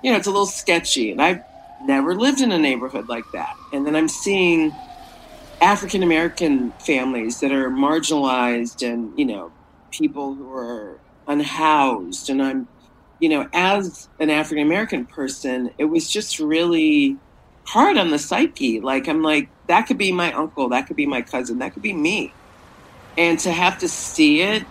you 0.02 0.10
know, 0.10 0.16
it's 0.16 0.28
a 0.28 0.30
little 0.30 0.46
sketchy, 0.46 1.10
and 1.10 1.20
I've 1.20 1.42
never 1.86 2.14
lived 2.14 2.40
in 2.40 2.52
a 2.52 2.58
neighborhood 2.58 3.08
like 3.08 3.30
that, 3.32 3.56
and 3.72 3.86
then 3.86 3.96
I'm 3.96 4.08
seeing 4.08 4.72
African 5.62 6.02
American 6.02 6.72
families 6.72 7.38
that 7.40 7.52
are 7.52 7.70
marginalized 7.70 8.86
and, 8.86 9.16
you 9.16 9.24
know, 9.24 9.52
people 9.92 10.34
who 10.34 10.52
are 10.52 10.98
unhoused. 11.28 12.28
And 12.30 12.42
I'm, 12.42 12.68
you 13.20 13.28
know, 13.28 13.48
as 13.52 14.08
an 14.18 14.28
African 14.28 14.66
American 14.66 15.06
person, 15.06 15.70
it 15.78 15.84
was 15.84 16.10
just 16.10 16.40
really 16.40 17.16
hard 17.64 17.96
on 17.96 18.10
the 18.10 18.18
psyche. 18.18 18.80
Like, 18.80 19.08
I'm 19.08 19.22
like, 19.22 19.48
that 19.68 19.86
could 19.86 19.98
be 19.98 20.10
my 20.10 20.32
uncle, 20.32 20.68
that 20.70 20.88
could 20.88 20.96
be 20.96 21.06
my 21.06 21.22
cousin, 21.22 21.60
that 21.60 21.74
could 21.74 21.82
be 21.82 21.92
me. 21.92 22.34
And 23.16 23.38
to 23.40 23.52
have 23.52 23.78
to 23.78 23.88
see 23.88 24.42
it 24.42 24.64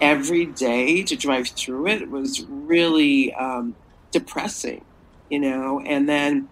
every 0.00 0.46
day, 0.46 1.02
to 1.02 1.16
drive 1.16 1.48
through 1.48 1.88
it, 1.88 2.08
was 2.08 2.44
really 2.48 3.34
um, 3.34 3.74
depressing, 4.12 4.84
you 5.30 5.38
know. 5.38 5.80
And 5.80 6.08
then 6.08 6.48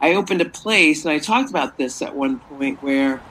I 0.00 0.14
opened 0.14 0.40
a 0.40 0.48
place, 0.48 1.04
and 1.04 1.12
I 1.12 1.18
talked 1.18 1.50
about 1.50 1.76
this 1.78 2.02
at 2.02 2.14
one 2.14 2.40
point 2.40 2.82
where 2.82 3.22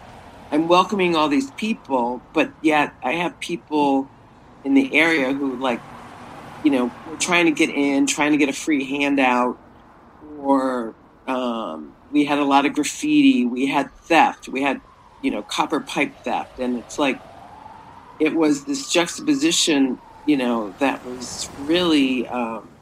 I'm 0.52 0.68
welcoming 0.68 1.16
all 1.16 1.30
these 1.30 1.52
people, 1.52 2.22
but 2.34 2.54
yet 2.62 2.94
I 3.04 3.14
have 3.14 3.40
people 3.40 4.10
in 4.64 4.74
the 4.74 4.96
area 4.96 5.34
who 5.34 5.56
like, 5.58 5.82
you 6.64 6.72
know, 6.72 6.92
we're 7.06 7.18
trying 7.18 7.46
to 7.46 7.52
get 7.52 7.70
in, 7.70 8.08
trying 8.08 8.32
to 8.32 8.38
get 8.38 8.50
a 8.50 8.54
free 8.54 8.84
handout, 8.86 9.60
or 10.40 10.96
um, 11.28 11.96
we 12.12 12.26
had 12.26 12.40
a 12.40 12.46
lot 12.46 12.66
of 12.66 12.74
graffiti, 12.74 13.46
we 13.46 13.68
had 13.68 13.94
theft, 13.94 14.48
we 14.48 14.62
had, 14.62 14.82
you 15.22 15.32
know, 15.32 15.44
copper 15.44 15.80
pipe 15.80 16.14
theft, 16.24 16.60
and 16.60 16.78
it's 16.78 16.98
like, 16.98 17.22
it 18.20 18.36
was 18.36 18.66
this 18.66 18.90
juxtaposition, 18.90 20.00
you 20.26 20.38
know, 20.38 20.74
that 20.80 21.06
was 21.06 21.50
really 21.60 22.28
um, 22.28 22.77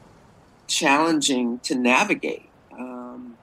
challenging 0.66 1.58
to 1.60 1.74
navigate, 1.74 2.48
um, 2.72 3.36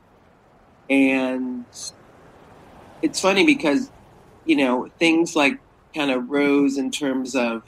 and 0.89 1.65
it's 3.01 3.19
funny 3.19 3.45
because 3.45 3.89
you 4.45 4.55
know, 4.55 4.89
things 4.99 5.35
like 5.35 5.59
kind 5.95 6.11
of 6.11 6.29
rose 6.29 6.77
in 6.77 6.91
terms 6.91 7.35
of 7.35 7.63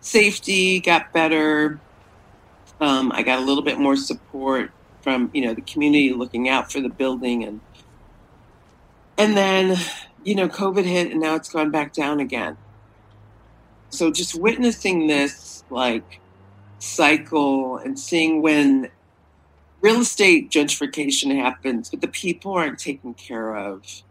safety, 0.00 0.80
got 0.80 1.12
better. 1.12 1.80
Um, 2.80 3.12
I 3.12 3.22
got 3.22 3.38
a 3.38 3.42
little 3.42 3.62
bit 3.62 3.78
more 3.78 3.96
support 3.96 4.70
from, 5.02 5.30
you 5.32 5.44
know, 5.44 5.54
the 5.54 5.62
community 5.62 6.12
looking 6.12 6.48
out 6.48 6.70
for 6.70 6.80
the 6.80 6.88
building 6.88 7.44
and 7.44 7.60
and 9.16 9.36
then, 9.36 9.78
you 10.24 10.34
know, 10.34 10.48
COVID 10.48 10.84
hit 10.84 11.12
and 11.12 11.20
now 11.20 11.36
it's 11.36 11.48
gone 11.48 11.70
back 11.70 11.92
down 11.92 12.18
again. 12.18 12.56
So 13.90 14.10
just 14.10 14.34
witnessing 14.34 15.06
this 15.06 15.62
like 15.70 16.20
cycle 16.84 17.78
and 17.78 17.98
seeing 17.98 18.42
when 18.42 18.90
real 19.80 20.00
estate 20.00 20.50
gentrification 20.50 21.34
happens, 21.36 21.90
but 21.90 22.00
the 22.00 22.08
people 22.08 22.52
aren't 22.52 22.78
taken 22.78 23.14
care 23.14 23.56
of 23.56 24.02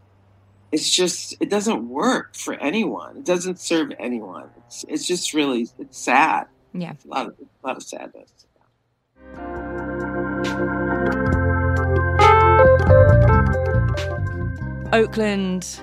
it's 0.73 0.89
just 0.89 1.36
it 1.39 1.49
doesn't 1.51 1.88
work 1.88 2.36
for 2.36 2.55
anyone. 2.55 3.17
It 3.17 3.25
doesn't 3.25 3.59
serve 3.59 3.91
anyone. 3.99 4.49
It's 4.65 4.83
it's 4.89 5.05
just 5.05 5.33
really 5.33 5.69
it's 5.77 5.97
sad. 5.99 6.47
Yeah, 6.73 6.93
it's 6.93 7.05
a 7.05 7.07
lot 7.07 7.27
of 7.27 7.36
a 7.39 7.67
lot 7.67 7.77
of 7.77 7.83
sadness. 7.83 8.31
Oakland 14.91 15.79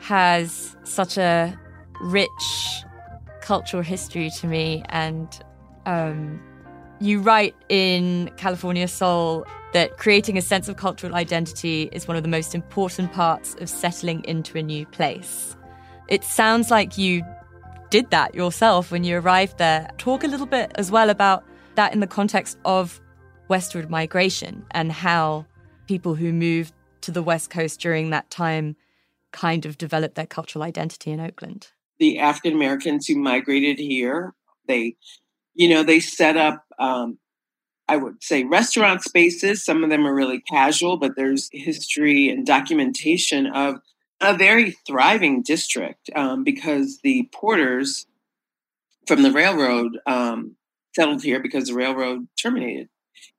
has 0.00 0.76
such 0.84 1.16
a 1.16 1.58
rich 2.02 2.28
cultural 3.40 3.82
history 3.82 4.30
to 4.38 4.46
me, 4.46 4.82
and 4.90 5.28
um, 5.88 6.38
you 7.00 7.20
write 7.20 7.56
in 7.70 8.30
California 8.36 8.86
Soul 8.86 9.46
that 9.72 9.96
creating 9.96 10.36
a 10.36 10.42
sense 10.42 10.68
of 10.68 10.76
cultural 10.76 11.14
identity 11.14 11.88
is 11.92 12.06
one 12.06 12.16
of 12.16 12.22
the 12.22 12.28
most 12.28 12.54
important 12.54 13.12
parts 13.12 13.54
of 13.60 13.70
settling 13.70 14.22
into 14.24 14.58
a 14.58 14.62
new 14.62 14.84
place. 14.86 15.56
It 16.08 16.24
sounds 16.24 16.70
like 16.70 16.98
you 16.98 17.22
did 17.90 18.10
that 18.10 18.34
yourself 18.34 18.90
when 18.90 19.02
you 19.02 19.18
arrived 19.18 19.56
there. 19.56 19.90
Talk 19.96 20.24
a 20.24 20.26
little 20.26 20.46
bit 20.46 20.72
as 20.74 20.90
well 20.90 21.08
about 21.08 21.42
that 21.76 21.94
in 21.94 22.00
the 22.00 22.06
context 22.06 22.58
of 22.66 23.00
westward 23.48 23.88
migration 23.88 24.66
and 24.72 24.92
how 24.92 25.46
people 25.86 26.14
who 26.14 26.34
moved 26.34 26.74
to 27.00 27.10
the 27.10 27.22
West 27.22 27.48
Coast 27.48 27.80
during 27.80 28.10
that 28.10 28.28
time 28.30 28.76
kind 29.32 29.64
of 29.64 29.78
developed 29.78 30.16
their 30.16 30.26
cultural 30.26 30.62
identity 30.62 31.12
in 31.12 31.20
Oakland. 31.20 31.68
The 31.98 32.18
African 32.18 32.52
Americans 32.52 33.06
who 33.06 33.16
migrated 33.16 33.78
here, 33.78 34.34
they, 34.66 34.96
you 35.58 35.68
know, 35.68 35.82
they 35.82 36.00
set 36.00 36.38
up 36.38 36.64
um, 36.78 37.18
I 37.88 37.96
would 37.96 38.22
say 38.22 38.44
restaurant 38.44 39.02
spaces. 39.02 39.64
Some 39.64 39.82
of 39.82 39.90
them 39.90 40.06
are 40.06 40.14
really 40.14 40.40
casual, 40.40 40.98
but 40.98 41.16
there's 41.16 41.48
history 41.52 42.28
and 42.28 42.46
documentation 42.46 43.46
of 43.46 43.76
a 44.20 44.36
very 44.36 44.76
thriving 44.86 45.42
district 45.42 46.10
um, 46.14 46.44
because 46.44 47.00
the 47.02 47.28
porters 47.32 48.06
from 49.06 49.22
the 49.22 49.32
railroad 49.32 49.98
um, 50.06 50.56
settled 50.94 51.22
here 51.22 51.40
because 51.40 51.68
the 51.68 51.74
railroad 51.74 52.28
terminated 52.40 52.88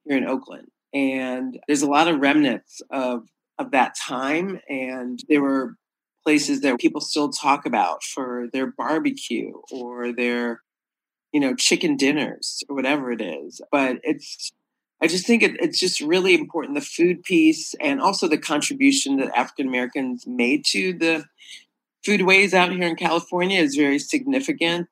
here 0.06 0.18
in 0.18 0.28
Oakland. 0.28 0.70
And 0.94 1.60
there's 1.68 1.84
a 1.84 1.90
lot 1.90 2.08
of 2.08 2.20
remnants 2.20 2.82
of, 2.90 3.30
of 3.60 3.72
that 3.72 3.96
time. 3.96 4.60
And 4.68 5.20
there 5.30 5.44
were 5.44 5.76
places 6.24 6.62
that 6.62 6.80
people 6.80 7.02
still 7.02 7.30
talk 7.30 7.68
about 7.68 8.04
for 8.04 8.48
their 8.52 8.68
barbecue 8.68 9.54
or 9.72 10.12
their 10.12 10.62
you 11.32 11.40
know, 11.40 11.56
chicken 11.56 11.96
dinners 11.96 12.64
or 12.70 12.76
whatever 12.76 13.12
it 13.12 13.22
is. 13.22 13.62
But 13.72 13.98
it's, 14.04 14.52
I 15.02 15.08
just 15.08 15.26
think 15.26 15.44
it, 15.44 15.58
it's 15.60 15.80
just 15.80 16.02
really 16.02 16.36
important 16.36 16.76
the 16.76 16.82
food 16.82 17.24
piece 17.24 17.74
and 17.80 18.02
also 18.02 18.28
the 18.28 18.38
contribution 18.38 19.18
that 19.18 19.36
African 19.36 19.68
Americans 19.68 20.26
made 20.28 20.66
to 20.66 20.94
the 20.94 21.26
foodways 22.06 22.54
out 22.54 22.72
here 22.72 22.88
in 22.88 22.96
California 22.96 23.60
is 23.60 23.76
very 23.76 24.00
significant. 24.00 24.88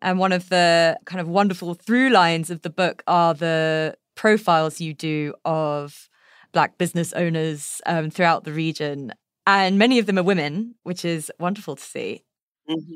And 0.00 0.18
one 0.18 0.32
of 0.32 0.48
the 0.48 0.98
kind 1.04 1.20
of 1.20 1.28
wonderful 1.28 1.74
through 1.74 2.10
lines 2.10 2.50
of 2.50 2.62
the 2.62 2.70
book 2.70 3.02
are 3.06 3.34
the 3.34 3.96
profiles 4.14 4.80
you 4.80 4.94
do 4.94 5.34
of 5.44 6.08
Black 6.52 6.76
business 6.76 7.12
owners 7.12 7.80
um, 7.86 8.10
throughout 8.10 8.44
the 8.44 8.52
region. 8.52 9.12
And 9.46 9.78
many 9.78 9.98
of 9.98 10.06
them 10.06 10.18
are 10.18 10.22
women, 10.22 10.74
which 10.82 11.04
is 11.04 11.30
wonderful 11.38 11.76
to 11.76 11.82
see. 11.82 12.24
Mm-hmm. 12.68 12.94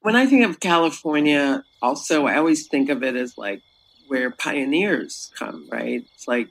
When 0.00 0.16
I 0.16 0.26
think 0.26 0.44
of 0.44 0.60
California, 0.60 1.64
also, 1.82 2.26
I 2.26 2.36
always 2.36 2.66
think 2.68 2.88
of 2.88 3.02
it 3.02 3.16
as 3.16 3.36
like 3.36 3.62
where 4.06 4.30
pioneers 4.30 5.30
come, 5.36 5.68
right? 5.70 6.04
It's 6.14 6.28
like 6.28 6.48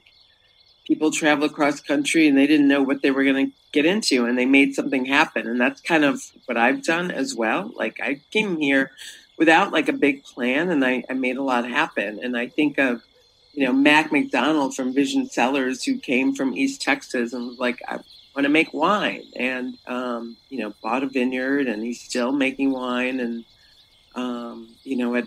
people 0.86 1.10
travel 1.10 1.44
across 1.44 1.80
country 1.80 2.26
and 2.26 2.36
they 2.36 2.46
didn't 2.46 2.68
know 2.68 2.82
what 2.82 3.02
they 3.02 3.10
were 3.10 3.24
going 3.24 3.46
to 3.46 3.52
get 3.72 3.84
into 3.84 4.24
and 4.24 4.38
they 4.38 4.46
made 4.46 4.74
something 4.74 5.04
happen. 5.04 5.46
And 5.46 5.60
that's 5.60 5.80
kind 5.80 6.04
of 6.04 6.20
what 6.46 6.56
I've 6.56 6.82
done 6.82 7.10
as 7.10 7.34
well. 7.34 7.70
Like 7.74 7.98
I 8.02 8.22
came 8.30 8.58
here 8.58 8.92
without 9.36 9.72
like 9.72 9.88
a 9.88 9.92
big 9.92 10.24
plan 10.24 10.70
and 10.70 10.84
I, 10.84 11.04
I 11.08 11.12
made 11.12 11.36
a 11.36 11.42
lot 11.42 11.68
happen. 11.68 12.18
And 12.22 12.36
I 12.36 12.48
think 12.48 12.78
of, 12.78 13.02
you 13.52 13.66
know, 13.66 13.72
Mac 13.72 14.10
McDonald 14.10 14.74
from 14.74 14.94
Vision 14.94 15.28
Cellars 15.28 15.84
who 15.84 15.98
came 15.98 16.34
from 16.34 16.56
East 16.56 16.80
Texas 16.80 17.32
and 17.32 17.46
was 17.46 17.58
like, 17.58 17.80
want 18.34 18.44
to 18.44 18.50
make 18.50 18.72
wine. 18.72 19.24
And 19.36 19.78
um, 19.86 20.36
you 20.48 20.60
know 20.60 20.74
bought 20.82 21.02
a 21.02 21.06
vineyard 21.06 21.66
and 21.66 21.82
he's 21.82 22.00
still 22.00 22.32
making 22.32 22.72
wine 22.72 23.20
and 23.20 23.44
um, 24.14 24.74
you 24.84 24.96
know 24.96 25.14
at 25.14 25.24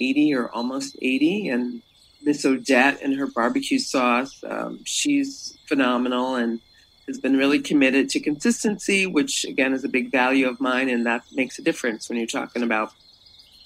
80 0.00 0.34
or 0.34 0.48
almost 0.50 0.96
80 1.00 1.48
and 1.48 1.82
miss 2.22 2.44
odette 2.44 3.00
and 3.02 3.14
her 3.18 3.26
barbecue 3.26 3.78
sauce 3.78 4.42
um, 4.46 4.80
she's 4.84 5.56
phenomenal 5.66 6.36
and 6.36 6.60
has 7.08 7.18
been 7.18 7.36
really 7.36 7.58
committed 7.58 8.10
to 8.10 8.20
consistency 8.20 9.06
which 9.06 9.44
again 9.44 9.72
is 9.72 9.82
a 9.82 9.88
big 9.88 10.12
value 10.12 10.46
of 10.48 10.60
mine. 10.60 10.88
And 10.88 11.04
that 11.06 11.24
makes 11.32 11.58
a 11.58 11.62
difference 11.62 12.08
when 12.08 12.18
you're 12.18 12.26
talking 12.26 12.62
about 12.62 12.92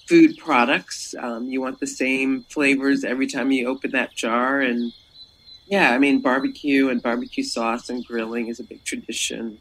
food 0.07 0.37
products. 0.37 1.13
Um, 1.19 1.47
you 1.47 1.61
want 1.61 1.79
the 1.79 1.87
same 1.87 2.43
flavors 2.49 3.03
every 3.03 3.27
time 3.27 3.51
you 3.51 3.67
open 3.67 3.91
that 3.91 4.15
jar. 4.15 4.61
And 4.61 4.93
yeah, 5.73 5.89
I 5.89 5.97
mean, 5.97 6.21
barbecue 6.21 6.89
and 6.89 7.01
barbecue 7.01 7.43
sauce 7.43 7.89
and 7.89 8.05
grilling 8.05 8.47
is 8.47 8.59
a 8.59 8.63
big 8.63 8.83
tradition, 8.83 9.57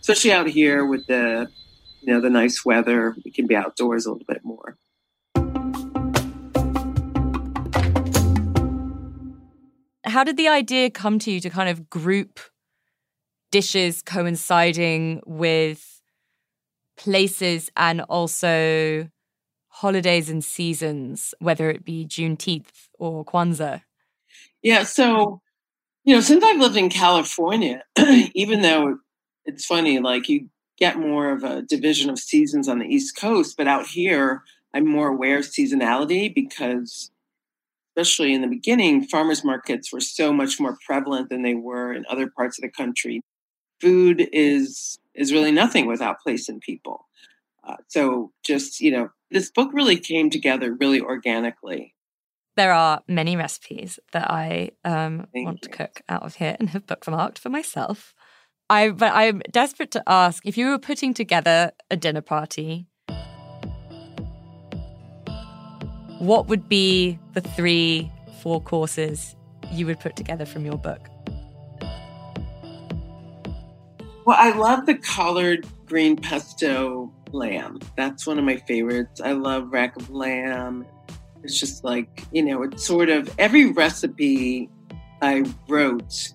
especially 0.00 0.32
out 0.32 0.46
here 0.46 0.86
with 0.86 1.06
the, 1.08 1.50
you 2.00 2.10
know, 2.10 2.22
the 2.22 2.30
nice 2.30 2.64
weather. 2.64 3.14
We 3.22 3.30
can 3.30 3.46
be 3.46 3.54
outdoors 3.54 4.06
a 4.06 4.12
little 4.12 4.24
bit 4.26 4.40
more. 4.44 4.78
How 10.06 10.24
did 10.24 10.38
the 10.38 10.48
idea 10.48 10.88
come 10.88 11.18
to 11.18 11.30
you 11.30 11.40
to 11.40 11.50
kind 11.50 11.68
of 11.68 11.90
group 11.90 12.40
dishes 13.52 14.00
coinciding 14.00 15.20
with 15.26 16.00
places 16.96 17.70
and 17.76 18.00
also 18.00 19.10
holidays 19.68 20.30
and 20.30 20.42
seasons, 20.42 21.34
whether 21.40 21.68
it 21.68 21.84
be 21.84 22.06
Juneteenth 22.06 22.88
or 22.98 23.22
Kwanzaa? 23.22 23.82
Yeah, 24.66 24.82
so 24.82 25.40
you 26.04 26.14
know, 26.14 26.20
since 26.22 26.44
I've 26.44 26.60
lived 26.60 26.76
in 26.76 26.90
California, 26.90 27.84
even 28.34 28.62
though 28.62 28.98
it's 29.46 29.66
funny, 29.66 30.00
like 30.00 30.28
you 30.28 30.48
get 30.78 30.98
more 30.98 31.30
of 31.32 31.44
a 31.44 31.62
division 31.62 32.10
of 32.10 32.18
seasons 32.18 32.68
on 32.68 32.80
the 32.80 32.86
East 32.86 33.16
Coast, 33.16 33.56
but 33.58 33.68
out 33.68 33.86
here, 33.86 34.42
I'm 34.74 34.86
more 34.88 35.08
aware 35.08 35.38
of 35.38 35.46
seasonality 35.46 36.34
because, 36.34 37.10
especially 37.96 38.34
in 38.34 38.42
the 38.42 38.48
beginning, 38.48 39.04
farmers 39.08 39.44
markets 39.44 39.92
were 39.92 40.00
so 40.00 40.32
much 40.32 40.60
more 40.60 40.78
prevalent 40.86 41.30
than 41.30 41.42
they 41.42 41.54
were 41.54 41.92
in 41.92 42.04
other 42.10 42.30
parts 42.30 42.58
of 42.58 42.62
the 42.62 42.70
country. 42.70 43.22
Food 43.82 44.28
is 44.32 44.98
is 45.14 45.32
really 45.34 45.52
nothing 45.52 45.86
without 45.88 46.20
place 46.22 46.48
and 46.48 46.60
people. 46.62 47.06
Uh, 47.64 47.76
so, 47.88 48.32
just 48.44 48.80
you 48.80 48.92
know, 48.92 49.10
this 49.32 49.50
book 49.50 49.70
really 49.74 49.98
came 49.98 50.30
together 50.30 50.74
really 50.80 51.02
organically. 51.02 51.95
There 52.56 52.72
are 52.72 53.02
many 53.06 53.36
recipes 53.36 53.98
that 54.12 54.30
I 54.30 54.70
um, 54.82 55.26
want 55.34 55.58
you. 55.62 55.68
to 55.68 55.76
cook 55.76 56.00
out 56.08 56.22
of 56.22 56.36
here 56.36 56.56
and 56.58 56.70
have 56.70 56.86
bookmarked 56.86 57.38
for 57.38 57.50
myself. 57.50 58.14
I 58.70 58.90
but 58.90 59.12
I'm 59.14 59.42
desperate 59.50 59.90
to 59.92 60.02
ask 60.06 60.44
if 60.46 60.56
you 60.56 60.70
were 60.70 60.78
putting 60.78 61.12
together 61.12 61.72
a 61.90 61.96
dinner 61.96 62.22
party, 62.22 62.86
what 66.18 66.48
would 66.48 66.66
be 66.68 67.18
the 67.34 67.42
three, 67.42 68.10
four 68.40 68.62
courses 68.62 69.36
you 69.70 69.84
would 69.84 70.00
put 70.00 70.16
together 70.16 70.46
from 70.46 70.64
your 70.64 70.78
book? 70.78 71.10
Well, 74.24 74.36
I 74.38 74.56
love 74.56 74.86
the 74.86 74.94
collard 74.94 75.66
green 75.84 76.16
pesto 76.16 77.12
lamb. 77.32 77.80
That's 77.96 78.26
one 78.26 78.38
of 78.38 78.44
my 78.44 78.56
favorites. 78.56 79.20
I 79.20 79.32
love 79.32 79.72
rack 79.72 79.94
of 79.96 80.10
lamb. 80.10 80.86
It's 81.46 81.60
just 81.60 81.84
like, 81.84 82.24
you 82.32 82.42
know, 82.42 82.64
it's 82.64 82.84
sort 82.84 83.08
of 83.08 83.32
every 83.38 83.70
recipe 83.70 84.68
I 85.22 85.44
wrote, 85.68 86.32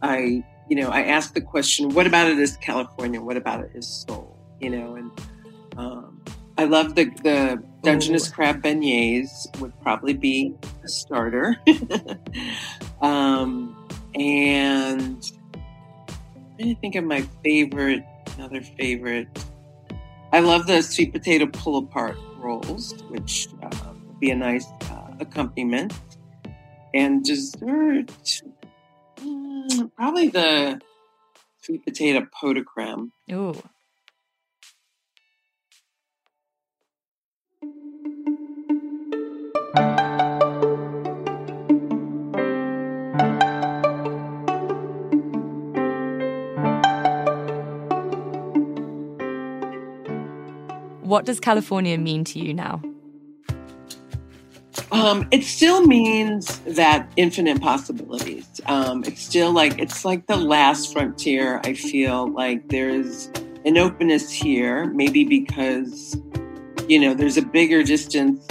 I 0.00 0.42
you 0.68 0.76
know, 0.76 0.88
I 0.88 1.02
asked 1.02 1.34
the 1.34 1.42
question, 1.42 1.90
what 1.90 2.06
about 2.06 2.30
it 2.30 2.38
is 2.38 2.56
California? 2.56 3.20
What 3.20 3.36
about 3.36 3.60
it 3.60 3.72
is 3.74 3.86
soul? 3.86 4.38
You 4.60 4.70
know, 4.70 4.94
and 4.94 5.10
um, 5.76 6.22
I 6.56 6.64
love 6.64 6.94
the, 6.94 7.04
the 7.22 7.62
Dungeness 7.82 8.28
Ooh. 8.28 8.32
crab 8.32 8.62
beignets 8.62 9.60
would 9.60 9.78
probably 9.82 10.14
be 10.14 10.54
a 10.82 10.88
starter. 10.88 11.56
um, 13.02 13.76
and 14.14 15.22
I'm 16.34 16.56
trying 16.56 16.74
to 16.74 16.80
think 16.80 16.94
of 16.94 17.04
my 17.04 17.20
favorite, 17.42 18.02
another 18.38 18.62
favorite. 18.62 19.28
I 20.32 20.40
love 20.40 20.66
the 20.66 20.80
sweet 20.82 21.12
potato 21.12 21.46
pull 21.46 21.76
apart 21.76 22.16
rolls, 22.38 22.94
which 23.08 23.48
uh, 23.62 23.83
be 24.20 24.30
a 24.30 24.36
nice 24.36 24.66
uh, 24.90 25.12
accompaniment. 25.20 25.92
And 26.94 27.24
dessert, 27.24 28.10
Mm, 29.20 29.90
probably 29.94 30.28
the 30.28 30.80
sweet 31.62 31.84
potato 31.84 32.26
pot 32.32 32.54
de 32.54 32.64
creme. 32.64 33.12
Ooh. 33.32 33.54
What 51.02 51.26
does 51.26 51.38
California 51.38 51.96
mean 51.98 52.24
to 52.24 52.38
you 52.40 52.52
now? 52.54 52.82
Um, 54.94 55.26
it 55.32 55.42
still 55.42 55.84
means 55.84 56.60
that 56.60 57.10
infinite 57.16 57.60
possibilities. 57.60 58.60
Um, 58.66 59.02
it's 59.02 59.20
still 59.20 59.50
like 59.50 59.76
it's 59.76 60.04
like 60.04 60.28
the 60.28 60.36
last 60.36 60.92
frontier. 60.92 61.60
I 61.64 61.74
feel 61.74 62.30
like 62.30 62.68
there's 62.68 63.26
an 63.64 63.76
openness 63.76 64.30
here, 64.30 64.86
maybe 64.86 65.24
because 65.24 66.16
you 66.88 67.00
know 67.00 67.12
there's 67.12 67.36
a 67.36 67.42
bigger 67.42 67.82
distance 67.82 68.46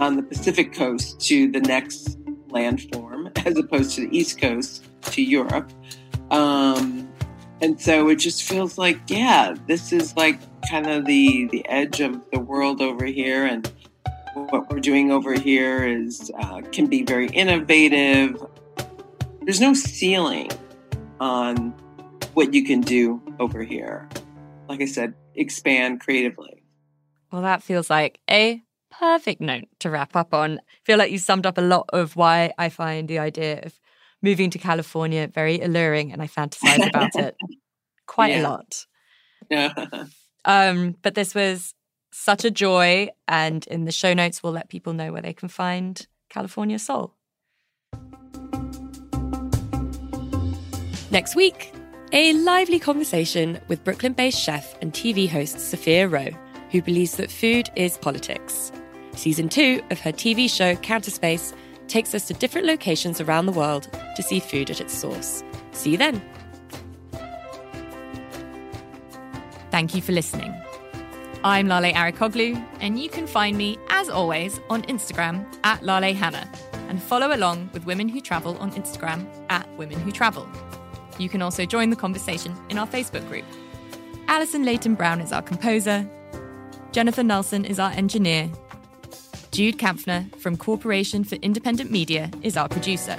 on 0.00 0.16
the 0.16 0.24
Pacific 0.24 0.72
coast 0.72 1.20
to 1.20 1.48
the 1.48 1.60
next 1.60 2.20
landform 2.48 3.30
as 3.46 3.56
opposed 3.56 3.94
to 3.94 4.08
the 4.08 4.18
East 4.18 4.40
Coast 4.40 4.84
to 5.02 5.22
Europe. 5.22 5.70
Um, 6.32 7.08
and 7.60 7.80
so 7.80 8.08
it 8.08 8.16
just 8.16 8.42
feels 8.42 8.78
like, 8.78 8.98
yeah, 9.06 9.54
this 9.68 9.92
is 9.92 10.16
like 10.16 10.40
kind 10.68 10.88
of 10.88 11.04
the 11.04 11.46
the 11.52 11.64
edge 11.68 12.00
of 12.00 12.20
the 12.32 12.40
world 12.40 12.82
over 12.82 13.06
here, 13.06 13.46
and 13.46 13.70
what 14.36 14.70
we're 14.70 14.80
doing 14.80 15.10
over 15.10 15.32
here 15.32 15.86
is 15.86 16.30
uh, 16.38 16.60
can 16.72 16.86
be 16.86 17.02
very 17.02 17.28
innovative. 17.28 18.44
There's 19.42 19.60
no 19.60 19.72
ceiling 19.72 20.50
on 21.20 21.70
what 22.34 22.52
you 22.52 22.64
can 22.64 22.82
do 22.82 23.22
over 23.40 23.62
here. 23.62 24.08
Like 24.68 24.82
I 24.82 24.84
said, 24.84 25.14
expand 25.34 26.00
creatively. 26.00 26.62
Well, 27.32 27.42
that 27.42 27.62
feels 27.62 27.88
like 27.88 28.20
a 28.30 28.62
perfect 28.90 29.40
note 29.40 29.68
to 29.80 29.90
wrap 29.90 30.14
up 30.14 30.34
on. 30.34 30.58
I 30.58 30.84
feel 30.84 30.98
like 30.98 31.10
you 31.10 31.18
summed 31.18 31.46
up 31.46 31.56
a 31.56 31.62
lot 31.62 31.88
of 31.92 32.14
why 32.14 32.52
I 32.58 32.68
find 32.68 33.08
the 33.08 33.18
idea 33.18 33.60
of 33.62 33.80
moving 34.22 34.50
to 34.50 34.58
California 34.58 35.28
very 35.32 35.60
alluring 35.60 36.12
and 36.12 36.20
I 36.20 36.26
fantasize 36.26 36.86
about 36.86 37.14
it 37.14 37.36
quite 38.06 38.32
yeah. 38.32 38.40
a 38.40 38.42
lot. 38.42 38.86
Yeah. 39.50 39.72
um, 40.44 40.96
but 41.02 41.14
this 41.14 41.34
was 41.34 41.74
such 42.16 42.44
a 42.44 42.50
joy. 42.50 43.08
And 43.28 43.66
in 43.66 43.84
the 43.84 43.92
show 43.92 44.14
notes, 44.14 44.42
we'll 44.42 44.52
let 44.52 44.68
people 44.68 44.92
know 44.92 45.12
where 45.12 45.22
they 45.22 45.32
can 45.32 45.48
find 45.48 46.06
California 46.28 46.78
Soul. 46.78 47.14
Next 51.10 51.36
week, 51.36 51.72
a 52.12 52.32
lively 52.32 52.78
conversation 52.78 53.60
with 53.68 53.84
Brooklyn 53.84 54.12
based 54.12 54.40
chef 54.40 54.76
and 54.80 54.92
TV 54.92 55.28
host 55.28 55.60
Sophia 55.60 56.08
Roe, 56.08 56.30
who 56.70 56.82
believes 56.82 57.16
that 57.16 57.30
food 57.30 57.68
is 57.76 57.98
politics. 57.98 58.72
Season 59.12 59.48
two 59.48 59.82
of 59.90 60.00
her 60.00 60.12
TV 60.12 60.50
show 60.50 60.74
Counterspace 60.76 61.54
takes 61.88 62.14
us 62.14 62.26
to 62.26 62.34
different 62.34 62.66
locations 62.66 63.20
around 63.20 63.46
the 63.46 63.52
world 63.52 63.88
to 64.16 64.22
see 64.22 64.40
food 64.40 64.70
at 64.70 64.80
its 64.80 64.96
source. 64.96 65.44
See 65.72 65.92
you 65.92 65.98
then. 65.98 66.22
Thank 69.70 69.94
you 69.94 70.02
for 70.02 70.12
listening. 70.12 70.55
I'm 71.44 71.68
Lale 71.68 71.92
Arikoglu, 71.94 72.62
and 72.80 72.98
you 72.98 73.08
can 73.08 73.26
find 73.26 73.56
me, 73.56 73.78
as 73.90 74.08
always, 74.08 74.60
on 74.70 74.82
Instagram 74.82 75.46
at 75.64 75.82
Lale 75.82 76.14
Hannah, 76.14 76.50
and 76.88 77.00
follow 77.00 77.34
along 77.34 77.70
with 77.72 77.84
Women 77.84 78.08
Who 78.08 78.20
Travel 78.20 78.56
on 78.58 78.72
Instagram 78.72 79.26
at 79.48 79.68
Women 79.76 80.00
Who 80.00 80.10
Travel. 80.10 80.48
You 81.18 81.28
can 81.28 81.42
also 81.42 81.64
join 81.64 81.90
the 81.90 81.96
conversation 81.96 82.56
in 82.68 82.78
our 82.78 82.86
Facebook 82.86 83.26
group. 83.28 83.44
Alison 84.28 84.64
Layton 84.64 84.94
Brown 84.94 85.20
is 85.20 85.32
our 85.32 85.42
composer. 85.42 86.08
Jennifer 86.92 87.22
Nelson 87.22 87.64
is 87.64 87.78
our 87.78 87.90
engineer. 87.90 88.50
Jude 89.50 89.78
Kampfner 89.78 90.34
from 90.36 90.56
Corporation 90.56 91.22
for 91.22 91.36
Independent 91.36 91.90
Media 91.90 92.30
is 92.42 92.56
our 92.56 92.68
producer. 92.68 93.18